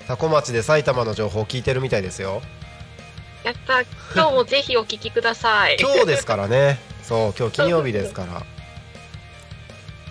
[0.08, 2.42] タコ町で埼玉の情報を聞いてるみたいですよ
[3.44, 3.48] す。
[3.48, 3.82] やった。
[4.14, 5.78] 今日もぜひお聞きください。
[5.80, 8.44] 今日ですからねそう今日金曜日ですから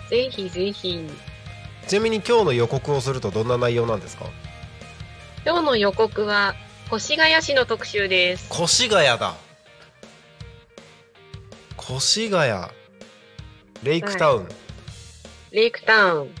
[0.09, 1.07] ぜひぜひ。
[1.87, 4.25] ちなみに今日の予告をするとどんな内容なんですか？
[5.45, 6.55] 今日の予告は
[6.91, 8.47] 越谷市の特集です。
[8.51, 9.35] 越谷だ
[11.89, 12.67] 越谷
[13.83, 14.47] レイクタウン、
[15.51, 16.35] レイクタウン。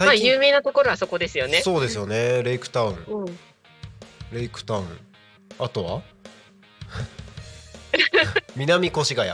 [0.00, 1.62] まあ有名なところはそこですよね。
[1.62, 2.42] そうですよね。
[2.42, 3.38] レイクタウンうん。
[4.32, 4.86] レイクタウン
[5.58, 6.02] あとは？
[8.56, 9.32] 南越谷。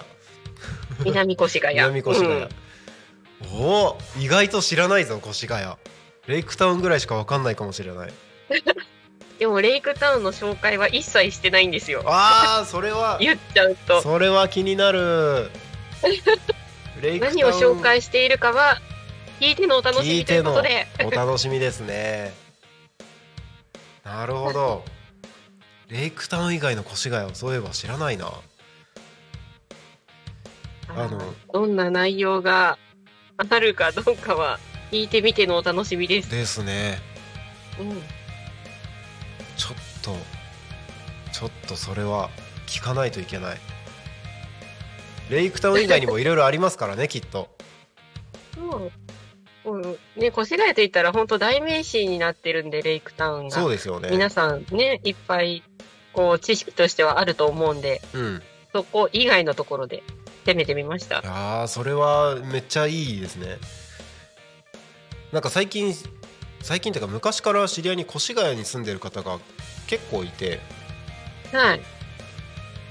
[1.05, 1.75] 南越谷。
[1.75, 2.49] 南越谷、うん。
[3.55, 5.77] おお意外と知らないぞ越谷。
[6.27, 8.13] レイクタウンぐらいしかわかんないかもしれない
[9.41, 12.03] でもレイクタウンの紹介は一切してないんですよ。
[12.05, 14.03] あーそれは言っちゃうと。
[14.03, 15.51] それは気になる
[17.01, 18.79] レイクタウン何を紹介しているかは
[19.41, 20.87] 聞いてのお楽しみということで。
[21.03, 22.35] お楽しみですね
[24.05, 24.85] なるほど
[25.89, 28.31] レイクタウン以外の越谷をそういえば知らないな
[30.89, 32.77] あのどんな内容が
[33.39, 34.59] あるかどうかは
[34.93, 36.31] 聞いてみてのお楽しみです。
[36.31, 37.01] ですね
[37.79, 38.03] うん。
[39.61, 40.17] ちょっと
[41.33, 42.31] ちょっとそれは
[42.67, 43.59] 聞かないといけない
[45.29, 47.55] レイクタウン以外にもいろいろありますからね きっと
[48.55, 48.93] そう。
[49.63, 49.83] うん、
[50.17, 53.55] ね、越谷と言ったら本当代名詞になってるんで、レイクタウンが。
[53.55, 55.63] そうですよね皆さんね、いっぱい、
[56.15, 58.43] こう、知識としてはあると思うんで、うん
[58.73, 60.03] そこ以外のところで
[60.47, 61.25] 攻めてみましたい。
[61.25, 63.59] やーそれはめっちゃいいですね
[65.33, 65.93] なんか最近
[66.63, 69.39] 最近っていうか昔から知り合いに越谷に住んでる方が
[69.87, 70.61] 結構いて
[71.53, 71.81] はい。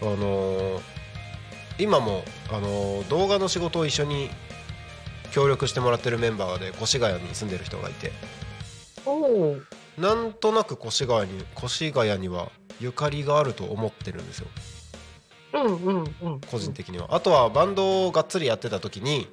[0.01, 0.81] あのー
[1.77, 4.29] 今も、あのー動画の仕事を一緒に
[5.31, 8.11] 協力してもらってるメンバーで越谷に住んでる人がいて。
[9.97, 14.47] なんとなく越谷に越谷にはゆかりがあると思ってるんですよ
[15.53, 16.41] うんうんうん。
[16.41, 19.27] 個人的にはあとはバンドをがっつりやってた時に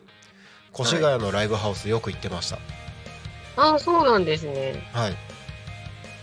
[0.79, 2.61] 越谷のライブハウスよく行ってましたあ
[3.57, 4.89] あ、そうなんですね。
[4.93, 5.17] はい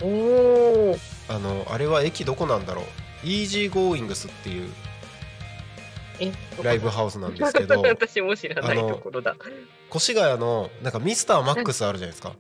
[0.02, 0.98] おお。
[1.30, 2.86] あのあれは駅どこなんだろう？
[3.28, 4.70] イージーゴーイングスっていう
[6.20, 9.36] え、ライブハウスなんですけど 私も知らないところだ。
[9.96, 12.34] 越谷のなんかミスターマックスあるじゃないですか？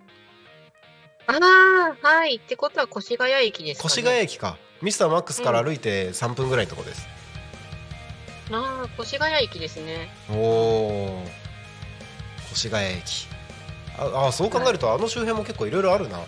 [1.27, 2.35] ああ、はい。
[2.35, 3.93] ってことは越谷駅ですか、ね。
[3.93, 7.07] 越谷駅かミスターマックスから歩いて3分ぐらいのとこです、
[8.51, 10.09] ああ、越谷駅ですね。
[10.29, 11.23] おお
[12.51, 13.27] 越谷駅
[13.97, 16.19] ああそう考えるとあの周辺も結構いろいろあるな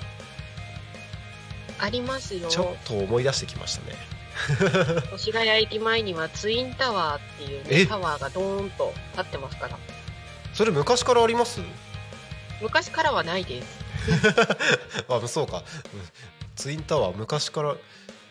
[1.79, 2.47] ありますよ。
[2.47, 3.95] ちょっと思い出してきましたね
[5.15, 7.77] 越谷駅前にはツインタワーっていう、え？
[7.79, 9.77] ね、タワーがドーンと立ってますから。
[10.53, 11.59] それ昔からあります？
[12.61, 13.67] 昔からはないです。
[15.09, 15.63] あそうかうん
[16.55, 17.75] ツインタワー昔から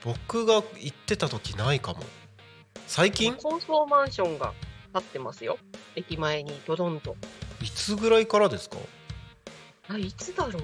[0.04, 2.00] 僕が行ってた時ないかも
[2.86, 3.34] 最近？
[3.34, 4.52] 高層マンションが
[4.94, 5.58] 立ってますよ。
[5.96, 7.16] 駅前にドドンと。
[7.60, 8.76] いつぐらいからですか？
[9.88, 10.62] あ、いつだろう。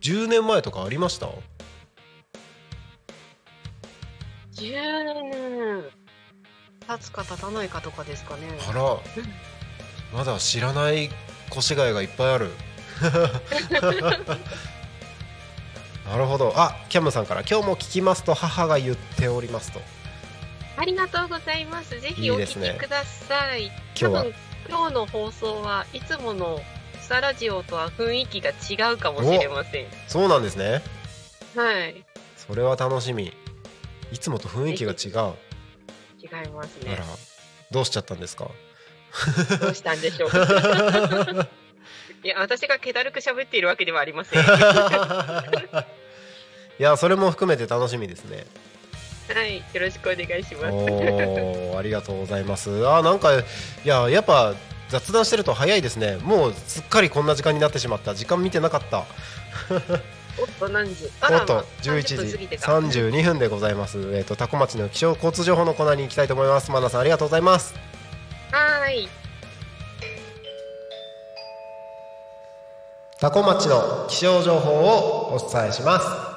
[0.00, 1.28] 10年前とかありました
[4.54, 5.84] ？10年
[6.86, 8.42] 経つか経たないかとかですかね。
[8.68, 8.98] あら
[10.12, 11.10] まだ知らない
[11.56, 12.50] 越谷がいっぱいある
[16.08, 19.80] なるほどあキャムさんから今日も聞きますと母が言っておりますと
[20.76, 22.00] ありがとうございます。
[22.00, 23.66] ぜひお聞きください。
[23.66, 24.34] 今日は多分
[24.68, 26.60] 今日の放送はいつもの
[27.10, 29.86] スタラジオとは雰囲気が違うかもしれません。
[30.06, 30.80] そうなんですね
[31.56, 32.04] はい。
[32.36, 33.32] それは楽しみ
[34.12, 35.34] いつもと雰囲気が違う
[36.20, 37.02] 違いますあらね。
[37.72, 38.48] どうしちゃったんですか？
[39.60, 40.38] どうしたんでしょうか。
[42.22, 44.40] いや、私が気だるく喋っているわけではありません。
[44.40, 44.44] い
[46.78, 48.46] やそれも含めて楽しみですね
[49.34, 50.74] はい、よろしくお願いします。
[50.76, 53.42] おーありがとうございますあなんかい
[53.84, 54.54] ややっぱ
[54.90, 56.18] 雑談してると早いですね。
[56.22, 58.14] もうすっかりこんな時間になってしまった。
[58.14, 58.98] 時間見てなかった。
[58.98, 61.10] おっと、何時？
[61.30, 62.72] おっとあ、11 30分時過ぎてた。
[62.72, 63.98] 32分でございます。
[64.14, 66.70] えっ、とタコ町の気象交通情報のコーナーに行きたいと思います。
[66.70, 67.74] マナさんありがとうございます。
[68.50, 69.08] はーい。
[73.20, 76.29] タコ町の気象情報をお伝えします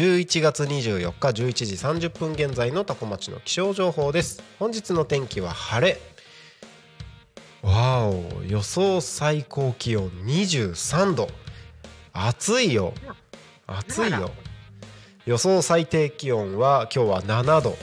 [0.00, 1.52] 11月24日11
[1.98, 4.42] 時30分現在のタコ町の気象情報です。
[4.58, 6.00] 本日の天気は晴れ。
[7.60, 11.28] わお予想最高気温23度。
[12.14, 12.94] 暑いよ。
[13.66, 14.30] 暑いよ。
[15.26, 17.76] 予想最低気温は今日は7度。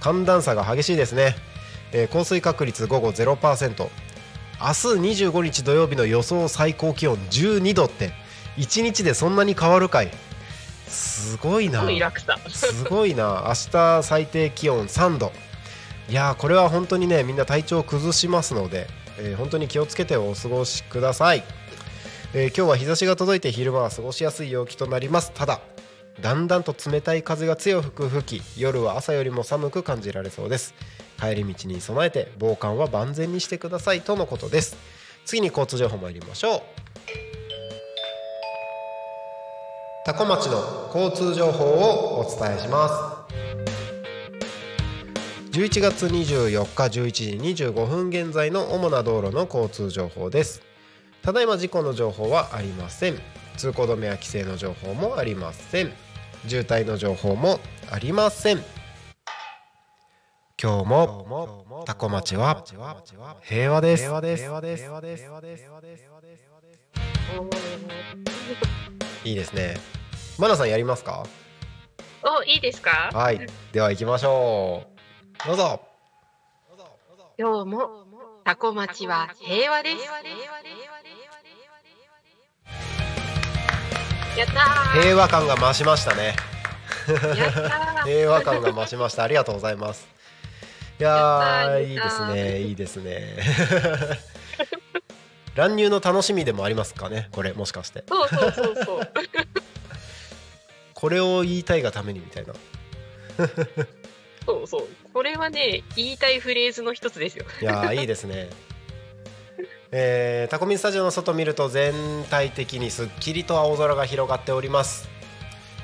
[0.00, 1.36] 寒暖差が激しいですね、
[1.92, 3.36] えー降水確率午後0%
[3.78, 8.10] 明日25日土曜日の予想最高気温12度って
[8.56, 10.10] 1日でそんなに変わるかい？
[10.94, 11.80] すごいな。
[12.48, 13.44] すごいな。
[13.48, 15.32] 明日最低気温3度
[16.08, 18.86] いやーこれは本当にねみんな体調を崩しますので、
[19.18, 21.42] えー本当に気をつけてお過ごしください、
[22.34, 25.32] えー今日は日差しが届いて昼間は過ごしやすい陽気となります。
[25.34, 25.60] ただ
[26.20, 30.74] だんだんと冷たい風が強く吹き夜は朝よりも寒く感じられそうです。
[31.20, 34.76] 帰り道に備えて防寒は万全にしてくださいとのことです。
[35.24, 36.93] 次に交通情報参りましょう
[40.06, 42.94] 多古町の交通情報をお伝えします。
[45.52, 50.60] 11月24日11時25分現在の主な道路の交通情報です。
[51.22, 53.18] ただいま事故の情報はありません。
[53.56, 55.92] 通行止めや規制の情報もありません。
[56.46, 57.58] 渋滞の情報も
[57.90, 58.62] ありません。
[60.62, 62.62] 今日もタコ町は
[63.40, 64.06] 平和です
[69.24, 69.76] いいですね。
[70.38, 71.24] マナさんやりますか？
[72.22, 73.10] お、いいですか？
[73.12, 73.46] はい。
[73.72, 74.84] では行きましょ
[75.44, 75.46] う。
[75.46, 75.80] どうぞ。
[77.38, 78.04] 今日も
[78.44, 80.04] タコ町は平和です。
[84.38, 85.00] やったー。
[85.02, 86.34] 平和感が増しましたね。
[87.08, 87.14] や
[87.48, 88.04] ったー。
[88.06, 89.22] 平和感が増しました。
[89.24, 90.06] ありがとうございます。
[91.00, 93.36] いやいいですねいいですね
[95.54, 97.28] 乱入の楽しみでもありますかね？
[97.32, 99.10] これもしかしてそうそうそうそう。
[100.94, 102.54] これを言いたいがためにみたいな
[104.46, 104.88] そうそう。
[105.12, 107.44] これはね、言いたいフレーズの一つですよ。
[107.60, 108.48] いやーいいですね
[109.92, 111.92] えータコミンスタジオの外見ると全
[112.28, 115.08] 体的にすっきりと青空が広がっております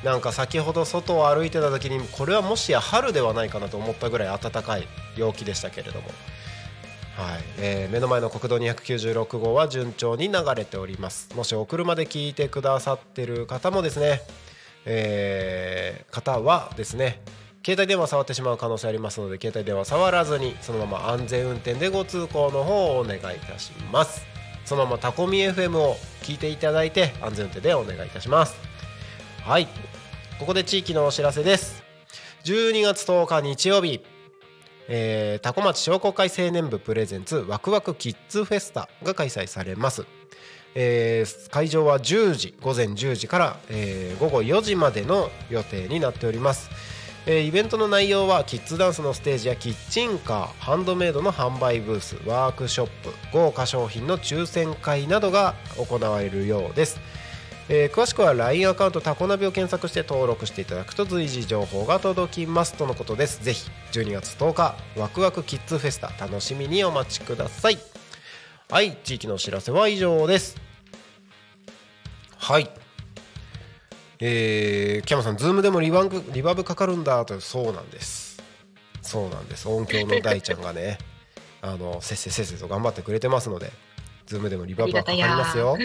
[0.02, 6.08] なんか先ほど外を歩いてた時にこれはもしや春ではないかなと思ったぐらい暖かい陽気でしたけれども
[7.20, 7.42] はい。
[7.58, 11.28] えー目の前の国道296号は順調に流れております。
[11.36, 14.22] もしお車で聞いてくださってる方もですね、
[14.86, 17.20] えー方はですね
[17.64, 24.24] 携帯電話触ってしまう可能性ありますので携帯電話触らずにそのまま安全運転でご通行の方をお願いいたします。
[24.64, 28.56] そのままタコミ FM を聞いていただいて安全運転でお願いいたします。
[29.42, 29.68] はい。
[30.38, 31.82] ここで地域のお知らせです。
[32.44, 34.00] 12月10日日曜日。
[34.92, 40.04] えー、タコ町商工会青年部プレゼンツワクワクキッズフェスタが開催されます、
[40.74, 46.70] えー会場は10時午前10時から、えー午後4時までの予定になっております、
[47.26, 56.98] えーイベントの内容はキッズダンスのステージやキッチンカーハンドメイドの販売ブースワークショップ豪華商品の抽選会などが行われるようです。
[57.72, 63.44] えー詳しくは LINE アカウントタコナビを検索して登録していただくと随時情報が届きますとのことです。
[63.44, 67.78] ぜひ12月10日ワクワクキッズフェスタ楽しみにお待ちください。
[68.68, 70.56] はい地域のお知らせは以上です。
[72.38, 72.68] はい。
[74.18, 78.42] えー、キャマさんズームでもリバンクリバーブかかるんだとそうなんです。
[79.00, 79.68] そうなんです。
[79.68, 80.98] 音響の大ちゃんがね
[81.62, 83.70] あのせっせせっせと頑張ってくれてますので
[84.26, 85.78] ズームでもリバーブはかかりますよ。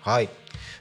[0.00, 0.30] はい、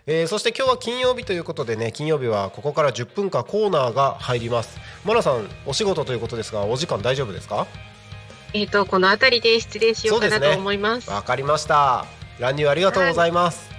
[0.09, 7.67] えーそして今日は金曜日ということでね金曜日はここから10分間コーナーが入りますマナさんお仕事ということですがお時間大丈夫ですか？
[8.53, 11.09] えっ、と、この辺りで失礼しようかなと思います。
[11.09, 12.05] わかりました
[12.39, 13.69] 乱入ありがとうございます、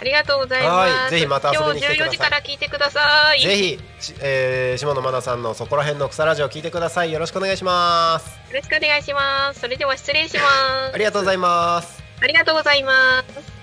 [0.00, 0.92] ありがとうございます。
[0.94, 3.40] はいぜひまた遊びに来てください今日14時から聞いてください。
[3.42, 9.60] ぜひ、しえー、下野真奈さんのそこら辺の草ラジオ聞いてくださいよろしくお願いしますよろしくお願いします。
[9.60, 10.94] それでは失礼します。
[10.94, 13.57] ありがとうございますありがとうございます。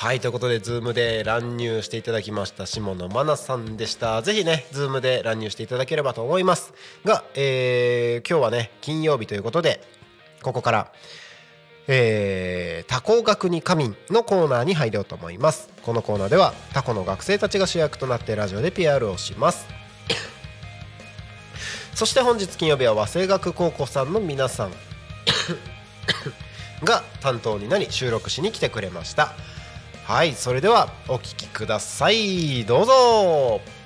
[0.00, 4.22] はいということでズームで乱入していただきました下野真奈さんでした。
[4.22, 6.72] ぜひねズームで乱入していただければと思います。
[7.04, 9.80] が、えー今日はね金曜日ということで
[10.40, 10.92] ここから
[11.88, 15.68] えー、タコ学に仮眠のコーナーに入ろうと思います。
[15.82, 19.66] このコーナーではタコの学生たちが主役となってラジオで PR をします。
[21.92, 24.70] そして本日金曜日は和製学高校さんの皆さん
[26.84, 29.34] が担当になり収録しに来てくれました。
[30.08, 32.64] はいそれではお聴きください。
[32.64, 33.77] どうぞ。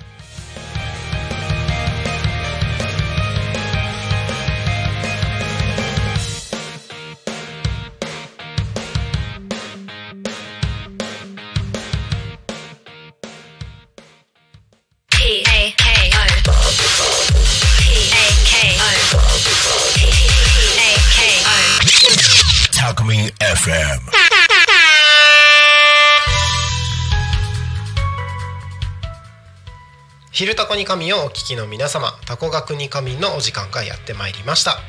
[30.33, 34.79] 昼タコに神をお聞きの皆様タコ学に神のお時間がやってまいりました。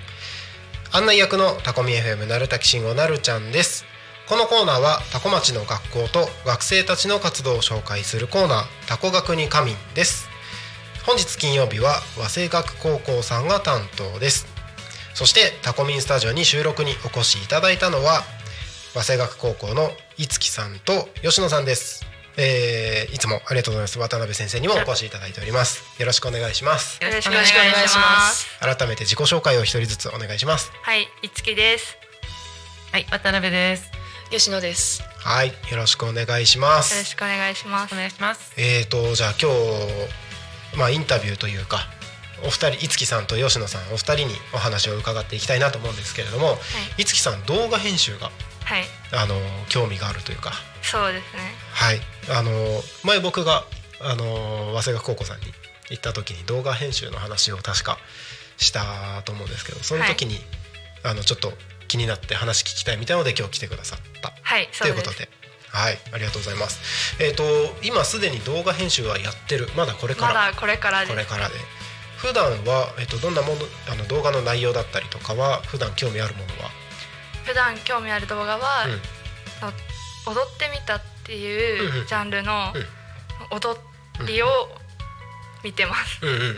[0.90, 3.84] 案内役のタコミ FM なるたきしんごなるちゃんです。
[4.26, 10.30] このコーナーはタコ町の学校と学生たちの活動を紹介するコーナータコ学に神です。
[11.04, 14.46] 本日金曜日は和製学高校さんが担当です。
[15.12, 18.22] そしてタコミンスタジオに収録にお越しいただいたのは
[18.94, 22.06] 和製学高校のいつきさんと吉野さんです、
[22.36, 28.58] えーいつもありがとうございます渡辺先生にもお越しいただいておりますよろしくお願いしますよろしくお願いします。
[28.58, 31.96] 改めて自己紹介を一人ずつお願いしますはい、いつきです。
[32.92, 33.90] はい、渡辺です。
[34.30, 35.02] 吉野です。
[35.02, 37.94] よはいよろしくお願いしまろすしくお願いします。
[37.94, 38.52] お願いします。
[38.56, 41.88] えーとじゃあ今日まあインタビューというか
[42.44, 46.58] お二人いつきさんと吉野さんお二人にお話を伺っていきたいなと思うんですけれども、
[46.98, 48.30] い、つきさん動画編集が
[48.64, 49.34] はい、あの
[49.68, 50.52] 興味があるというか
[50.82, 51.40] そうですね。
[51.72, 52.00] はい
[52.30, 52.50] あの
[53.04, 53.64] 前僕が
[54.00, 55.46] あの早稲田高校さんに
[55.90, 57.98] 行った時に動画編集の話を確か
[58.56, 60.38] したと思うんですけどその時に、
[61.02, 61.52] あのちょっと
[61.88, 64.86] 気になって話聞きたいみたいなので今日来てくださったはい、と。
[64.86, 65.28] いううことで。
[65.70, 67.16] はい、ありがとうございます。
[67.20, 67.42] えっ、と
[67.82, 69.68] 今すでに動画編集はやってる。
[69.76, 70.34] まだこれから。
[70.34, 71.12] まだこれからです。
[71.12, 71.54] これからで。
[72.18, 73.54] 普段はえっ、とどんなもの
[73.90, 76.70] あの動画の内容だったりとかは普段興味あるものは？
[77.44, 79.00] 普段興味ある動画は、うん。
[80.26, 82.84] 踊ってみたっていうジャンルのうん
[83.50, 83.78] 踊
[84.26, 84.46] りを
[85.62, 86.20] 見てます。
[86.22, 86.54] うんうんうんうん。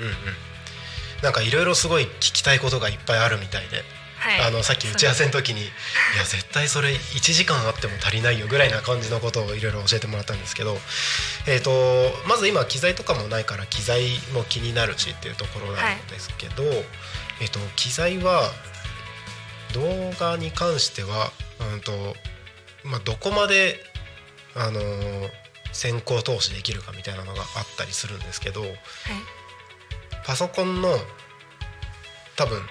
[1.22, 3.82] なんかいろいろすごい聞きたいことがいっぱいあるみたいで、
[4.18, 4.40] はい。
[4.48, 5.64] あのさっき打ち合わせの時に「い
[6.16, 10.78] や絶対それ1時間あっても足りないよ」ぐらいな感じのことをいろいろ教えてもらったんですけど、
[11.46, 16.62] えー、とまず今機材とかもないから機材も気になるしっていうところなんですけど、
[17.40, 18.50] えー、と機材は
[19.76, 21.30] 動画に関しては、
[21.74, 21.92] うんと
[22.84, 23.78] まあ、どこまで、
[24.54, 25.30] あのー
[25.72, 27.46] 先行投資できるかみたいなのがあっ
[27.76, 28.62] たりするんですけど、
[30.24, 30.88] パソコンの
[32.34, 32.62] 多分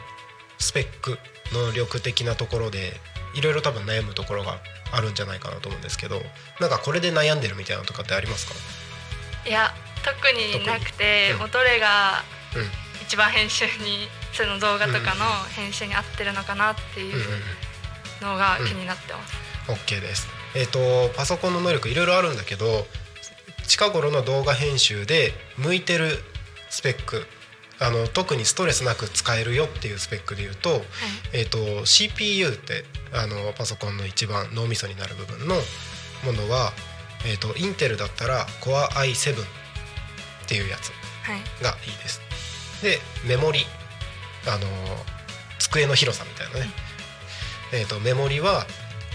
[0.58, 1.20] スペック
[1.53, 2.93] 能力的なところで
[3.36, 4.58] いろいろ多分悩むところが
[4.91, 6.20] あるんじゃないかなと思うんですけど
[6.60, 8.56] なんかこれで悩んでるみたいなのとかってありますか？
[9.47, 9.72] いや
[10.03, 11.39] 特になくて、うん。
[11.41, 12.24] もうどれが
[12.56, 12.66] うん。
[13.06, 15.25] 一番編集にその動画とかの
[15.55, 17.25] 編集に合ってるのかなっていううんうん
[18.21, 20.27] のが気になってます、うん OK です。
[20.55, 20.79] えっ、と
[21.15, 22.86] パソコンの能力いろいろあるんだけど
[23.67, 26.19] 近頃の動画編集で向いてる
[26.69, 27.25] スペック
[27.79, 30.81] あの特にストレスなく使えるよっていうスペックで言うと,、
[31.33, 35.55] えー、と CPU ってあのパソコンの一番脳みそになる部分の
[36.23, 36.71] ものは、
[37.25, 39.45] えー、とインテルだったら Core i7 っ
[40.47, 40.91] ていうやつ
[41.23, 41.63] はい。
[41.63, 42.21] がいいです。
[42.83, 43.65] でメモリ
[44.48, 44.68] あの
[45.60, 46.72] 机の広さみたいなね、
[47.74, 48.66] えー、とメモリは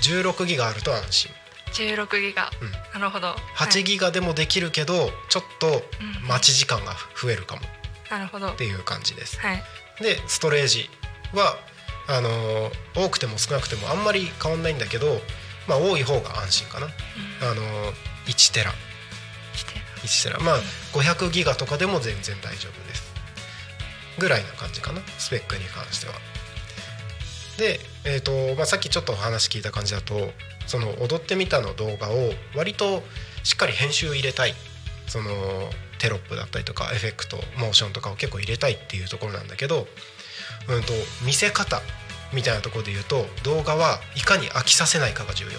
[0.03, 1.31] 16ギガあると安心。
[1.73, 3.01] 16ギガ、うん。
[3.01, 3.35] なるほど。
[3.57, 7.63] 8ギガでもできるけど、ちょっとうん待ち時間が増えるかも。
[8.11, 8.49] なるほど。
[8.49, 9.39] っていう感じです。
[9.39, 9.63] はい。
[10.03, 10.89] でストレージ
[11.35, 11.57] は
[12.09, 15.21] あのー多くても少なくてもあんまり変わんないんだけど、
[15.69, 17.93] まあ、多い方が安心かな、あのー
[18.27, 18.73] 1テラ。
[19.55, 19.73] して
[20.07, 20.41] 1テラ。
[20.41, 20.59] まあ
[20.93, 22.90] 500ギガとかでも全然大丈夫です
[24.21, 26.15] ぐらいな感じかなスペックに関しては。
[27.59, 30.31] で、えーとまあ、さっきちょっとお話聞いた感じだと
[30.67, 33.03] その「踊ってみた」の動画を割と
[33.43, 34.55] しっかり編集入れたい。
[35.09, 35.69] その
[35.99, 39.89] テロップだったりとかエフェクトモーションとかを結構入れたいっていうところなんだけど、
[40.69, 40.93] うん、と
[41.27, 41.83] 見せ方
[42.33, 45.51] みたいなところで言うと動画はいかに飽きさせないかが重要、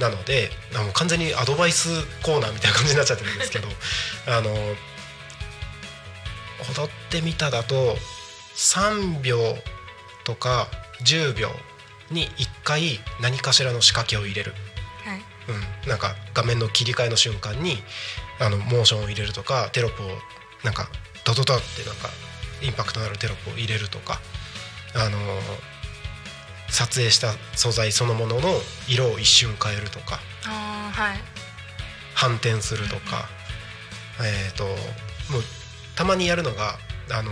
[0.00, 1.88] なのであもう完全にアドバイス
[2.22, 3.68] コーナーみたいな感じになっちゃってるんですけど
[4.26, 4.54] あの
[6.62, 7.96] 踊ってみただと
[8.54, 9.38] 3秒
[10.24, 10.68] とか
[11.04, 11.48] 10秒
[12.10, 14.52] に1回何かしらの仕掛けを入れる、
[15.04, 15.20] はい。
[15.84, 17.78] うん、なんか画面の切り替えの瞬間に
[18.38, 20.06] あのモーションを入れるとかテロップを
[20.64, 20.88] なんか
[21.24, 22.08] ドドドってなんか
[22.62, 24.20] インパクトのあるテロップを入れるとか
[24.94, 25.18] あの
[26.68, 28.48] 撮影した素材そのものの
[28.88, 30.20] 色を一瞬変えるとか
[30.92, 31.16] はい。
[32.14, 33.28] 反転するとか、
[34.22, 34.70] えっ、とも
[35.38, 35.42] う
[35.96, 36.78] たまにやるのが
[37.10, 37.30] あの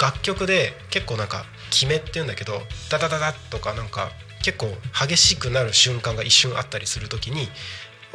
[0.00, 2.60] 楽曲で結構なんか決めっていうんだけど
[2.90, 4.10] ダダダダとかなんか
[4.42, 4.66] 結構
[5.06, 7.48] 激しくなる瞬間が一瞬あったりする時に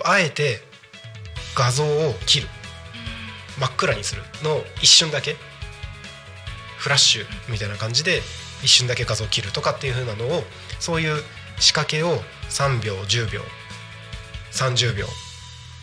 [0.04, 0.60] あえて
[1.56, 2.48] 画像を切る。
[3.60, 4.22] 真っ暗にする。
[4.44, 5.36] の一瞬だけ。
[6.78, 8.22] フラッシュみたいな感じで
[8.62, 10.44] 一瞬だけ画像を切るとかっていう風なのを
[10.80, 11.24] そういう
[11.60, 12.18] 仕掛けを
[12.50, 13.42] 3秒10秒
[14.52, 15.06] 30秒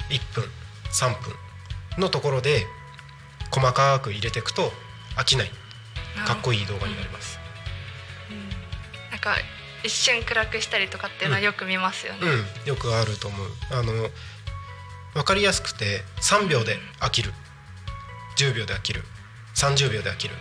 [0.09, 0.45] 1分
[0.93, 1.35] 3分
[1.99, 2.67] のところで
[3.51, 4.73] 細かく入れていくと
[5.17, 5.51] 飽きない。
[6.27, 7.39] かっこいい動画になります。
[9.11, 9.37] なんか
[9.83, 13.49] 一瞬暗くしたりとかっていうのはよく見ますよね、うん、よくあると思う。
[13.71, 13.93] あの
[15.15, 17.33] 分かりやすくて3秒で飽きる。
[18.39, 19.03] 10秒で飽きる。
[19.55, 20.35] 30秒で飽きる。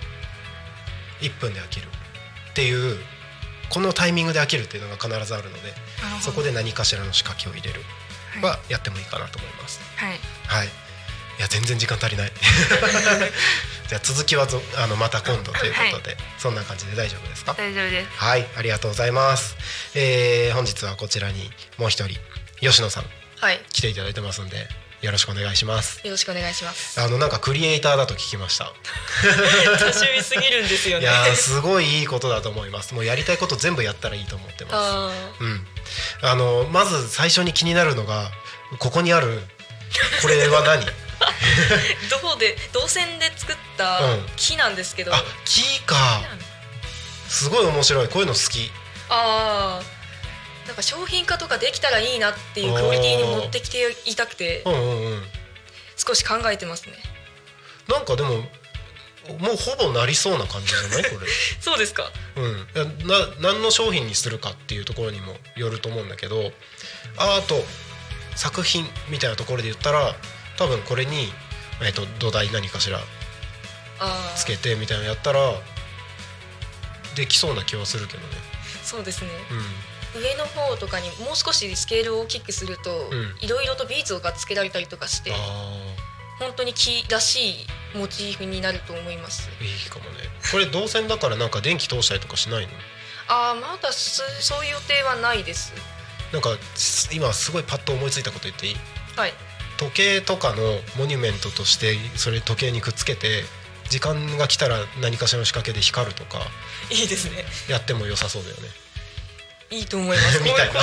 [1.22, 1.88] 1分で飽きる。
[2.52, 2.98] っていう
[3.70, 5.74] このタイミングで飽きるっていうのが必ずあるので
[6.22, 7.82] そこで何かしらの仕掛けを入れる。
[8.36, 8.44] はい。
[8.44, 9.80] はやってもいいかなと思います。
[9.98, 10.18] はい。
[10.48, 10.68] はい。
[11.40, 12.32] いや全然時間足りない。
[13.90, 17.54] じゃあ続きはぞあのまた今度ということで、そんな感じで大丈夫ですか？
[17.58, 19.56] 大丈夫ですはい、ありがとうございます。
[19.96, 22.20] えー本日はこちらにもう一人
[22.62, 23.06] 吉野さん
[23.40, 24.68] はい来ていただいてますんで、
[25.02, 26.00] よろしくお願いします。
[26.04, 28.66] よろしくお願いしますあのなんかクリエイターだと聞きました。
[28.66, 32.94] 多趣味すぎるんですよねいやーすごいいいことだと思います。
[32.94, 34.76] もうやりたいこと全部やったらいいと思ってます。
[34.76, 35.12] あ
[35.42, 35.68] うん。
[36.22, 38.32] あのまず最初に気になるのが
[38.80, 39.44] ここにある
[40.22, 40.86] これは何？
[42.10, 46.24] ー銅で銅線で作ったうん木なんですけど、あ木か。
[47.30, 48.08] すごい面白い。
[48.08, 48.72] こういうの好き。
[49.10, 55.28] あーなんか商品化とかできたらいいなっていうクオリティに持ってきていたくてうんうんうん。
[55.98, 56.94] 少し考えてますね
[57.88, 58.36] なんかでも
[59.40, 61.04] もうほぼなりそうな感じじゃない？
[61.12, 61.28] これ。
[61.62, 62.68] そうですかうん、
[63.06, 66.52] な何の商品にするかっていうところにもよると思うんだけど
[67.18, 67.64] アート
[68.36, 70.16] 作品みたいなところで言ったら
[70.58, 71.32] 多分これに、
[71.84, 73.00] えっと土台何かしら
[74.36, 75.40] つけてみたいなのやったら
[77.16, 78.26] できそうな気はするけどね。
[78.84, 79.30] そうですね。
[80.16, 83.36] う上の方とかにもう少しスケールを大きくするとうん。
[83.42, 85.32] いろいろとビーズがつけられたりとかして
[86.40, 87.56] 本当に木らしい
[87.96, 89.50] モチーフになると思います。
[89.62, 90.12] いいかもね。
[90.52, 92.74] これ動線だからなんか電気通したりとかしないの？
[93.30, 95.74] ああまだすそういう予定はないです。
[96.32, 98.76] なんかす今すごいパッと思いついたこと言っていい？
[99.16, 99.34] はい
[99.78, 103.44] 時計とかのモニュメントとしてそれ時計にくっつけて
[103.90, 106.40] 時間が来たら何かしらの仕掛けで光るとか
[106.90, 107.46] いいですね。
[107.70, 108.62] やっても良さそうだよね。
[109.72, 110.40] いいと思います。
[110.44, 110.82] みたいな。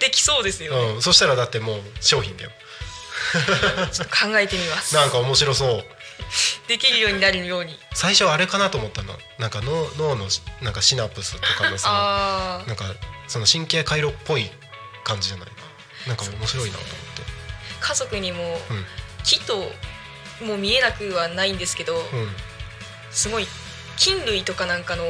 [0.00, 2.50] できそうですよね、うん、そしたらだってもう商品だよ。
[3.92, 4.94] ちょっと考えてみます。
[4.94, 5.84] なんか面白そう。
[6.66, 7.78] できるようになるように。
[7.94, 9.16] 最初あれかなと思ったの。
[9.38, 10.28] なんか脳脳の
[10.60, 12.84] なんかシナプスとかのさあなんか
[13.28, 14.50] その神経回路っぽい
[15.04, 15.48] 感じじゃない？
[16.08, 17.22] なんか面白いなと思って。
[17.22, 17.41] ー
[17.82, 18.84] 家族にもうん。
[19.24, 19.56] 木と
[20.44, 22.02] もう見えなくはないんですけど、うん。
[23.10, 23.46] すごい
[23.96, 25.04] 菌類とかなんかの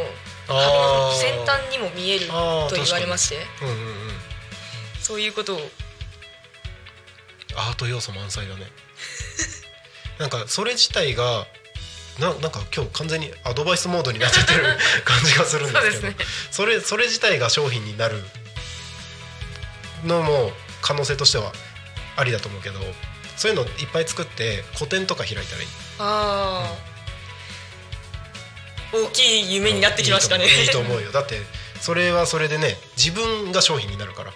[0.49, 3.37] あ壁のー先端にも見えると言われまして。
[3.63, 3.95] うんうんうん。
[5.01, 5.61] そういうことを。
[7.55, 8.71] アート要素満載だね。
[10.19, 11.47] なんかそれ自体が
[12.19, 16.09] ななんか今日完全にアドバイスモードになっちゃってる 感じがするんですけど。
[16.09, 16.17] ね。
[16.51, 18.23] それそれ自体が商品になる
[20.05, 20.53] のも
[20.83, 21.53] 可能性としては
[22.17, 22.79] ありだと思うけど
[23.37, 25.69] そういうのいっぱい作って個展とか開いたらいい。
[25.99, 26.77] あ
[28.93, 30.45] あ、大きい夢になってきましたね。
[30.47, 31.13] いいと思うよ。
[31.13, 31.41] だって
[31.81, 34.33] それはそれでね自分が商品になるから。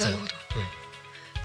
[0.00, 0.26] なるほど、う。
[0.26, 0.28] ん。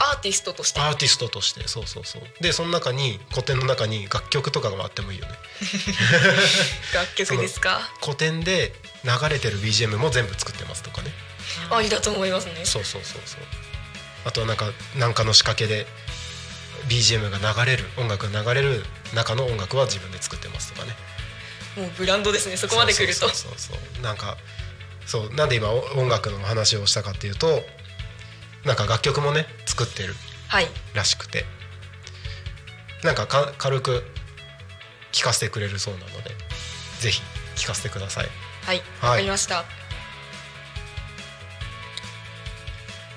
[0.01, 0.79] アーティストとして。
[0.79, 1.67] アーティストとして。
[1.67, 2.21] そうそうそう。
[2.41, 5.33] でその中に古典の中に楽曲とかがあってもいいよね。
[6.95, 7.81] 楽曲ですか？
[8.01, 11.11] 古典で流れてる BGM も全部作ってますとかね。
[11.69, 12.61] ありだと思いますね。
[12.63, 13.41] そうそうそうそう
[14.25, 14.65] あとはなんか
[14.97, 15.85] なんかの仕掛けで
[16.87, 20.93] BGM が流れる音楽が流れる中の音楽は自分で作ってますとかね。
[21.77, 22.57] もうブランドですね。
[22.57, 23.13] そこまで来ると。
[23.13, 24.37] そうそうそうなんか
[25.05, 27.61] そうなんで今お音楽の話をしたかっていうと
[28.65, 30.15] なんか楽曲もね作ってる
[30.47, 30.67] はい。
[30.93, 31.45] らしくて。
[33.01, 34.03] なんかか軽く
[35.13, 36.31] 聴かせてくれるそうなので
[36.99, 37.21] ぜひ
[37.55, 38.27] 聴かせてください。
[38.65, 38.81] はい。
[38.99, 39.09] はい。
[39.11, 39.63] わかりました、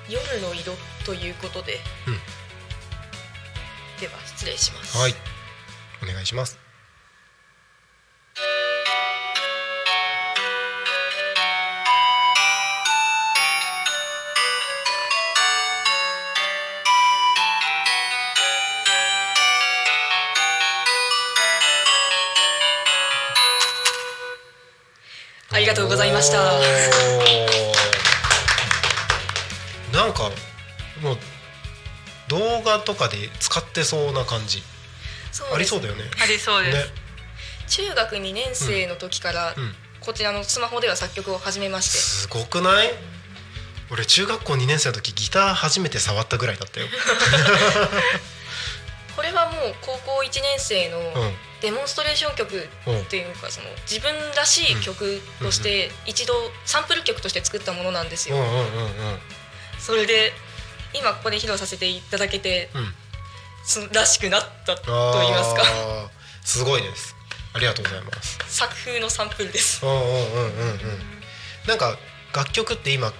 [0.07, 0.73] 夜の色
[1.05, 2.13] ということで、うん。
[3.99, 4.97] では失礼します。
[4.97, 5.13] はい。
[6.01, 6.57] お願いします。
[25.51, 26.37] ありがとうございました。
[29.91, 30.31] なんか
[31.03, 31.17] もう
[32.29, 34.63] 動画とかで使ってそうな感じ。
[35.31, 35.55] そうです。
[35.55, 36.03] ありそうだよね。
[36.21, 36.83] ありそうです、ね。
[37.67, 39.75] 中学2年生の時から、うん。
[39.99, 41.97] こちらのスマホでは作曲を始めまして。
[41.97, 42.91] すごくない？
[43.91, 46.87] 俺中学校2年生の時ギター初めて触ったぐらいだったよ、
[49.15, 51.35] これはもう高校1年生のうん。
[51.61, 56.33] デモンストレーション曲うんっていうかその自分らしい曲として一度
[56.65, 58.35] サンプル曲として作ったものなんですよ。
[59.79, 60.33] それで
[60.93, 62.93] 今ここで披露させていただけてうん。
[63.65, 64.91] そのらしくなったと
[65.21, 65.63] 言いますか。
[66.43, 67.15] すごいです。
[67.53, 68.37] ありがとうございます。
[68.47, 69.85] 作風のサンプルです。
[69.85, 70.79] うんうんうんうんうん。
[71.67, 71.97] なんか
[72.35, 73.13] 楽曲って今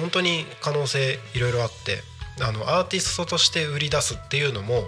[0.00, 2.02] 本当に可能性いろいろあって
[2.40, 4.84] あのアーティストとして売り出すっていうのも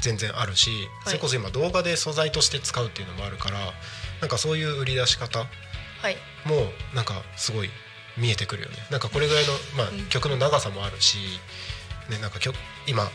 [0.00, 0.70] 全然あるし、
[1.04, 3.58] それこそ今動画で素材として使うっていうのもあるから
[4.20, 5.46] なんかそういう売り出し方は
[6.10, 6.16] い。
[6.46, 7.70] もなんかすごい
[8.16, 8.76] 見えてくるよね。
[8.90, 10.06] なんかこれぐらいの、まあうん。
[10.06, 11.18] 曲の長さもあるし、
[12.08, 12.56] ね、なんか曲
[12.86, 13.10] 今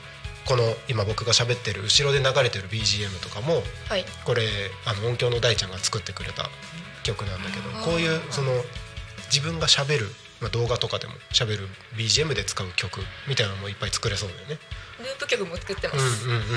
[0.45, 4.05] この今僕が喋ってる後ろで流れてる BGM とかもはい。
[4.25, 4.43] これ
[4.85, 6.49] あの音響の大ちゃんが作ってくれた
[7.03, 8.51] 曲なんだけどこういうその
[9.31, 10.05] 自分が喋る、
[10.41, 11.67] まあ、動画とかでも喋る
[11.97, 14.59] BGM で使う曲みたいなのもいっぱい作れそうだよね。
[14.99, 16.25] ループ曲も作ってます。
[16.25, 16.47] うんうんうんうん。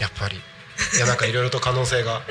[0.00, 0.36] やっぱり。
[0.36, 2.22] いやなんかいろいろと可能性が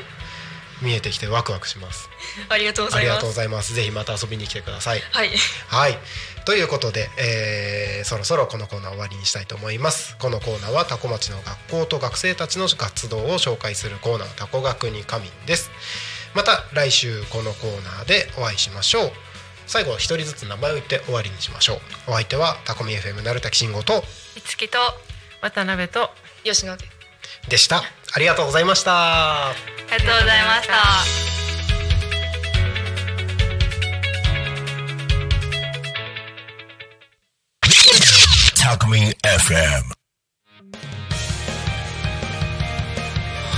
[0.84, 2.09] 見えてきてワクワクします。
[2.49, 3.21] ありがとうごありがざいます。
[3.21, 3.73] とうございます。
[3.73, 4.99] ぜひまた遊びに来てください。
[5.11, 5.29] はい
[5.67, 5.97] はい。
[6.45, 10.17] ということで、えーそろそろこのコーナー終わりにしたいと思います。
[10.17, 15.71] このコーナーはタコ町の学校と学生たちの活動を紹介するコーナータコ学に仮眠です。
[16.36, 19.11] また来週このコーナーでお会いしましょう。
[19.67, 21.77] 最後は一人ずつ名前を言って終わりにしましょう。
[22.07, 24.03] お相手はタコミ FM なるたきしんごと
[24.36, 24.77] いつきと
[25.41, 26.09] 渡辺と
[26.43, 26.86] 吉野で
[27.47, 27.84] でした。
[28.16, 29.47] ありがとうございました。
[29.49, 29.53] あ
[29.99, 30.74] りがとうございました。
[39.24, 39.93] FM.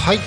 [0.05, 0.19] はい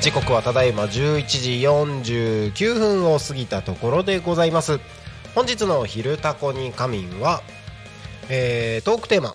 [0.00, 4.80] 時刻はただいま11時49分を過ぎたところでございます
[5.34, 7.42] 本日の「昼タコに仮眠は」
[8.28, 9.34] えートークテーマ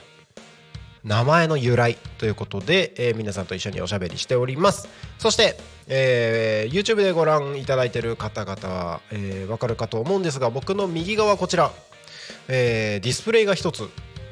[1.05, 4.89] 名前の由来ということで、えー皆さんと一緒におしゃべりしております。
[5.19, 5.55] そして、
[5.87, 11.71] えー YouTube でご覧いただいている方々は、えーわかるかと思うんですが僕の右側こちら、
[12.47, 13.87] えーディスプレイが一つ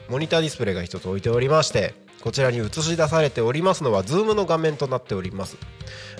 [0.09, 5.57] モニターディスプレイが一つ置いておりましてこちらに映し出されておりますのは Zoom の画面となっております。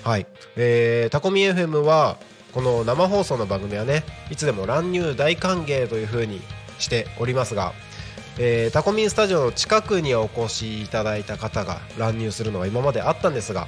[0.03, 2.17] はい、えータコミ FM は
[2.53, 6.41] この生放送の番組はねいつでも乱入大歓迎という風に
[6.77, 7.73] しておりますが、
[8.39, 13.67] えータコミンスタジオの近くにお越しいただいた方が乱入するのは今まであったんですが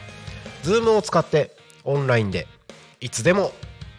[0.63, 2.47] Zoom を使ってオンラインで
[2.99, 3.51] いつでも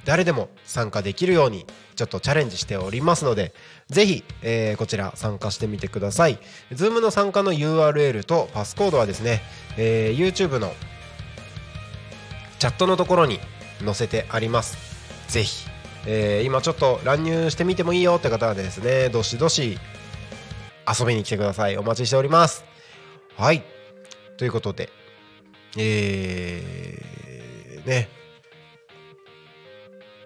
[0.05, 3.55] 誰でも参加できるようにちょっとチャレンジしておりますので
[3.89, 6.39] ぜひ、えーこちら参加してみてください。
[6.73, 9.43] Zoom の参加の URL とパスコードはですね、
[9.77, 10.73] えー YouTube の
[12.59, 13.39] チャットのところに
[13.85, 14.77] 載せてあります。
[15.29, 15.67] ぜひ、
[16.07, 19.79] えー今ちょっと乱入してみてもいいよって方はですねどしどし
[20.87, 21.77] 遊びに来てください。
[21.77, 22.65] お待ちしております。
[23.37, 23.63] はい。
[24.37, 24.91] ということで
[25.77, 28.09] えー、ね。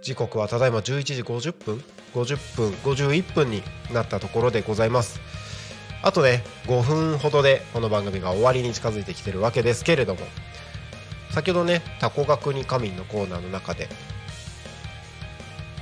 [0.02, 1.84] 時刻はただいま11時50分。
[2.14, 5.20] 50分51分になったところでございます。
[6.02, 10.20] あとね5分ほどでこの番組が終わりに近づいてきてるわけですけれども
[11.30, 13.88] 先ほどね「タコ学に仮眠」のコーナーの中で、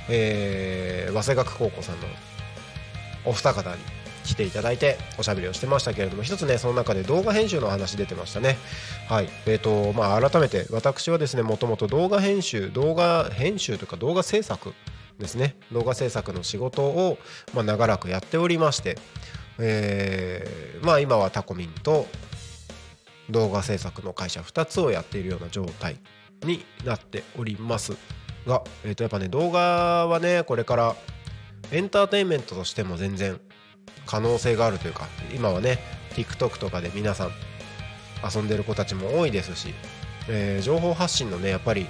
[0.09, 2.07] えー、早稲学高校さんの
[3.25, 3.81] お二方に
[4.29, 8.57] 来ていただいておしゃべりをしてましたけれども一つねその中で動画編集の話出てましたね。
[9.07, 9.29] はい。
[9.47, 14.73] えーとまあ、改めて私はですねもともと動画編集動画編集というか動画制作
[15.17, 15.55] ですね。
[15.71, 17.17] 動画制作の仕事を、
[17.55, 18.97] まあ、長らくやっておりまして、
[19.57, 22.05] えーまあ今はタコミンと
[23.31, 25.97] 動画制作の会社2つをやっているような状態
[26.43, 27.97] になっております。
[28.45, 30.95] が、えー、とやっぱね動画はねこれから
[31.71, 33.39] エンターテインメントとしても全然
[34.05, 35.79] 可能性があるというか今はね
[36.11, 37.31] TikTok とかで皆さん
[38.33, 39.73] 遊んでる子たちも多いですし、
[40.27, 41.87] えー情報発信のねやっぱり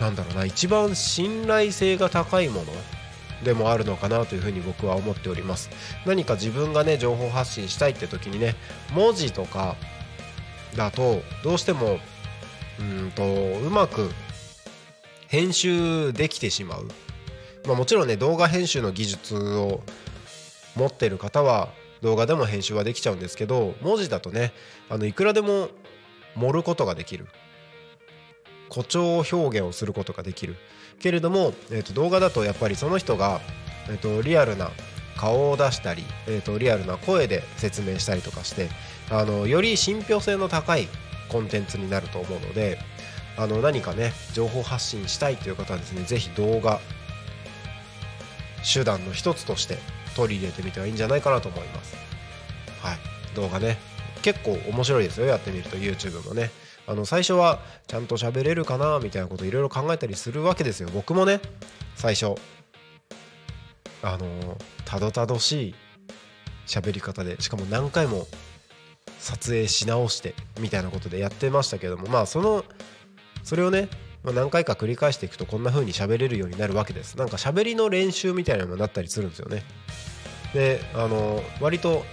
[0.00, 2.66] なんだろうな一番信頼性が高いもの
[3.44, 5.70] でもあるのかなというふうに僕は思っております。
[6.06, 8.56] 何か自分がね情報発信したいって時にね
[8.92, 9.76] 文字とか
[10.76, 11.98] だとどうしても
[12.80, 14.10] うんとうまく
[15.26, 16.88] 編集できてしまう、
[17.68, 19.82] まあ、もちろんね動画編集の技術を
[20.74, 21.68] 持ってる方は
[22.00, 24.54] 動画でも編集はできちゃうんですけど文字だとね
[24.88, 25.68] あのいくらでも
[26.34, 27.26] 盛ることができる。
[28.70, 30.56] 誇張表現をすることができる。
[31.00, 33.40] けれども、えー、と動画だとやっぱりその人が、
[33.88, 34.70] えー、とリアルな
[35.16, 38.68] 顔を出したり、えー、とリアルな声で説明したりとかして
[39.10, 40.88] あのより信憑性の高い
[41.28, 42.78] コンテンツになると思うので
[43.36, 46.80] あの何かね情報発信したいという方はですねぜひ動画
[48.72, 49.78] 手段の一つとして
[50.14, 51.96] 取り入れてみてはいいんじゃないかなと思います。
[52.82, 52.98] はい。
[53.34, 53.78] 動画ね。
[54.22, 55.26] 結構面白いですよ。
[55.26, 55.76] やってみると。
[55.76, 56.50] YouTube もね。
[56.86, 60.88] あの最初はちゃんと喋れるかなみたいなこといろいろ考えたりするわけですよ。
[60.92, 61.40] 僕もね。
[61.96, 62.34] 最初。
[64.02, 65.74] あのたどたどしい
[66.66, 67.40] 喋り方で。
[67.40, 68.26] しかも何回も
[69.18, 72.08] 撮影し直してみたいなことでやってましたけども。
[72.08, 72.64] まあその
[73.44, 73.88] それをね、
[74.28, 77.16] まあ、何回か繰り返していくとこんな風に喋れるようになるわけです。
[77.16, 79.62] なんか喋りの練習みたいなのになったりするんですよね。
[80.52, 82.04] であの割と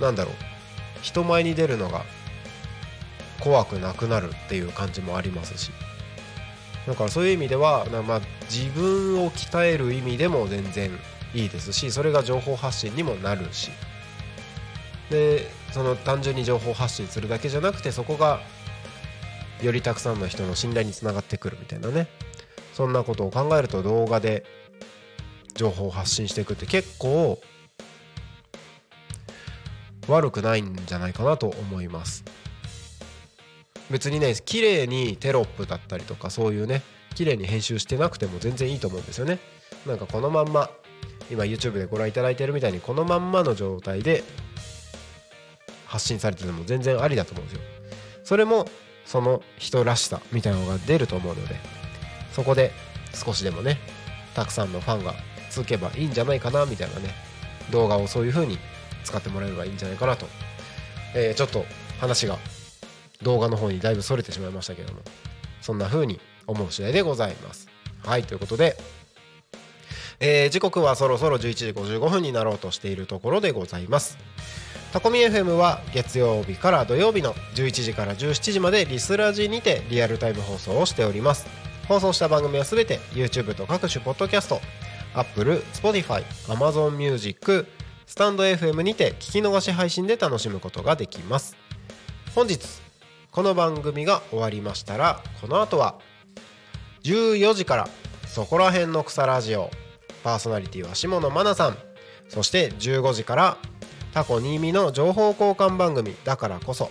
[0.00, 0.34] なんだろう。
[1.02, 2.04] 人前に出るのが
[3.40, 5.72] 怖くなくなるっていう感じもありますし。
[6.86, 10.92] だからそういう意味ではまあ自分を鍛える意味でも全然
[11.34, 13.72] いいですしそれが情報発信にもなるし。
[15.10, 18.40] でその単純に情報発信するだけじゃなくてそこが
[19.62, 22.08] よりたくさんの人の信頼につながってくるみたいなね。
[22.74, 24.44] そんなことを考えると動画で
[25.54, 27.40] 情報を発信していくって結構
[30.08, 32.22] 悪くないんじゃないかなと思います。
[33.90, 36.82] 別にね綺麗にテロップだったりとかそういうね
[37.14, 39.38] 綺麗に編集してなくても全然いいと思うんですよね。
[39.86, 40.70] なんかこのまんま
[41.30, 44.22] 今 YouTube でご覧いただいてるみたいにこのまんまの状態で
[45.86, 47.62] 発信されてても全然ありだと思うんですよ。
[48.22, 48.68] それも
[49.06, 51.56] その人らしさみたいなのが出ると思うので
[52.32, 52.72] そこで
[53.14, 53.78] 少しでもね
[54.34, 55.14] たくさんのファンが
[55.48, 57.14] つけばいいんじゃないかなみたいなね
[57.70, 58.58] 動画をそういう風に
[59.04, 60.26] 使ってもらえればいいんじゃないかなと、
[61.14, 61.64] えーちょっと
[62.00, 62.36] 話が
[63.22, 65.00] 動画の方にだいぶそれてしまいましたけども
[65.62, 67.68] そんな風に思う次第でございます。
[68.04, 68.76] はいということで、
[70.20, 74.18] えー時刻はそろそろ11時55分になろうとしているところでございます。
[74.96, 81.46] タコミ FM は月曜日から土曜日の11時から17時までリスラジにてリアルタイム放送をしております。
[81.86, 84.58] 放送した番組はすべて YouTube と各種ポッドキャスト
[85.12, 87.66] Apple、Spotify、Amazon Music、
[88.06, 91.58] スタンド FM にて聞き逃し配信で楽しむことができます。
[92.34, 92.66] 本日
[93.30, 95.96] この番組が終わりましたらこの後は
[97.02, 97.88] 14時から
[98.26, 99.70] そこら辺の草ラジオ
[100.24, 101.76] パーソナリティは下野真奈さん。
[102.28, 103.56] そして15時から
[104.12, 106.90] タコ新見の情報交換番組だからこそ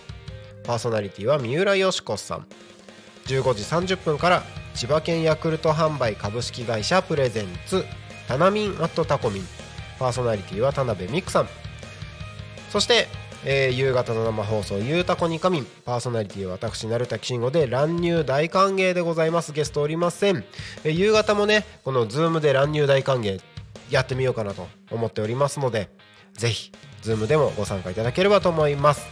[0.64, 2.46] パーソナリティは三浦佳子さん。
[3.26, 4.42] 15時30分から
[4.74, 7.84] 千葉県ヤクルト販売株式会社プレゼンツ
[8.28, 9.44] タナミンアットタコミン。
[9.98, 11.48] パーソナリティは田辺美久さん。
[12.70, 13.08] そして、
[13.44, 19.52] えー夕方の生放送「ゆうたこにかみん」パーソナリティは私成田慎吾で乱入大歓迎でございます。
[19.52, 20.44] ゲストおりません、
[20.84, 23.40] えー夕方もねこのズームで乱入大歓迎
[23.90, 25.88] やってみようかなと思っておりますので
[26.36, 26.70] ぜひ
[27.02, 29.06] ズームでもご参加いただければと思います。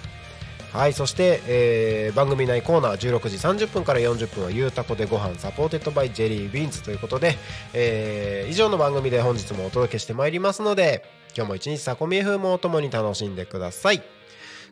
[0.72, 7.36] はいそして、えー番組内コーナー16時30分から40分はゆうたこでご飯サポーテッドバイジェリービーンズということで、
[7.72, 11.04] えー以上の番組で本日もお届けしてまいりますので
[11.36, 14.02] 今日も一日タコミ FM をともに楽しんでください。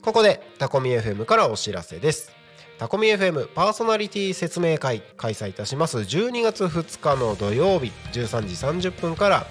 [0.02, 2.32] ここでタコミ FM からお知らせです。
[2.78, 5.98] タコミ FM パーソナリティ説明会開催いたします。
[5.98, 9.46] 12月2日の土曜日13時30分から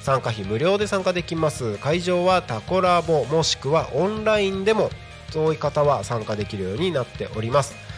[0.00, 1.78] 参加費無料で参加できます。
[1.78, 4.90] 会場はタコラボもしくはオンラインでも
[5.32, 7.89] 遠い方は参加できるようになっております。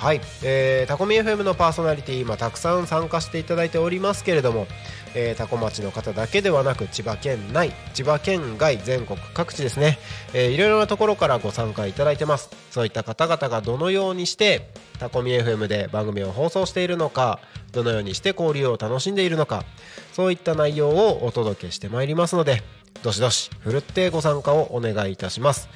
[0.00, 4.66] はい、えー、タコミ FM のパーソナリティ今たくさん参加していただいておりますけれども、
[5.14, 9.98] えー、タコ町の方だけではなく千葉県内千葉県外全国各地ですね、
[10.32, 12.48] えーいろいろなところからご参加いただいてます。
[12.70, 17.38] そういった方々がどのようにしてタコミ FM で番組を放送しているのか
[17.72, 19.64] どのようにして交流を楽しんでいるのか
[20.12, 22.62] そういった内容をお届けしてまいりますので
[23.02, 25.68] どしどしふるってご参加をお願いいたします。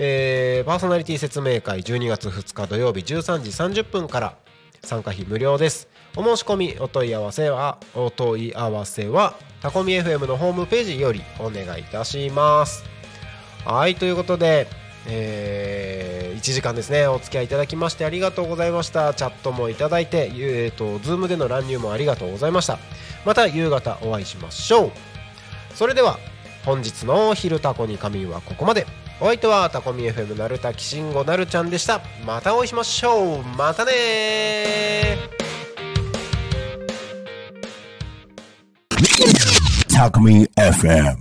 [0.00, 3.42] えーパーソナリティ説明会12月2日土曜日13
[3.72, 4.36] 時30分から
[4.84, 5.88] 参加費無料です。
[6.16, 12.84] お申し込みお問い合わせはお問い合わせはタコミ FM のホームページよりお願いいたします。
[13.64, 14.68] はいということで、
[15.08, 17.08] え1時間ですね。
[17.08, 19.12] お付き合いいただきましてありがとうございました。
[19.14, 22.78] チャットもいただいてえーと Zoom での乱入もありがとうございました。
[23.26, 24.92] また夕方お会いしましょう。
[25.74, 26.20] それでは
[26.64, 28.86] 本日の「昼タコに仮眠」はここまで。
[29.20, 32.00] お相手はタコミ FM なるたきしんごなるちゃんでした。
[32.24, 33.42] またお会いしましょう。
[33.56, 39.98] またねー。
[39.98, 41.18] Talk Me FM.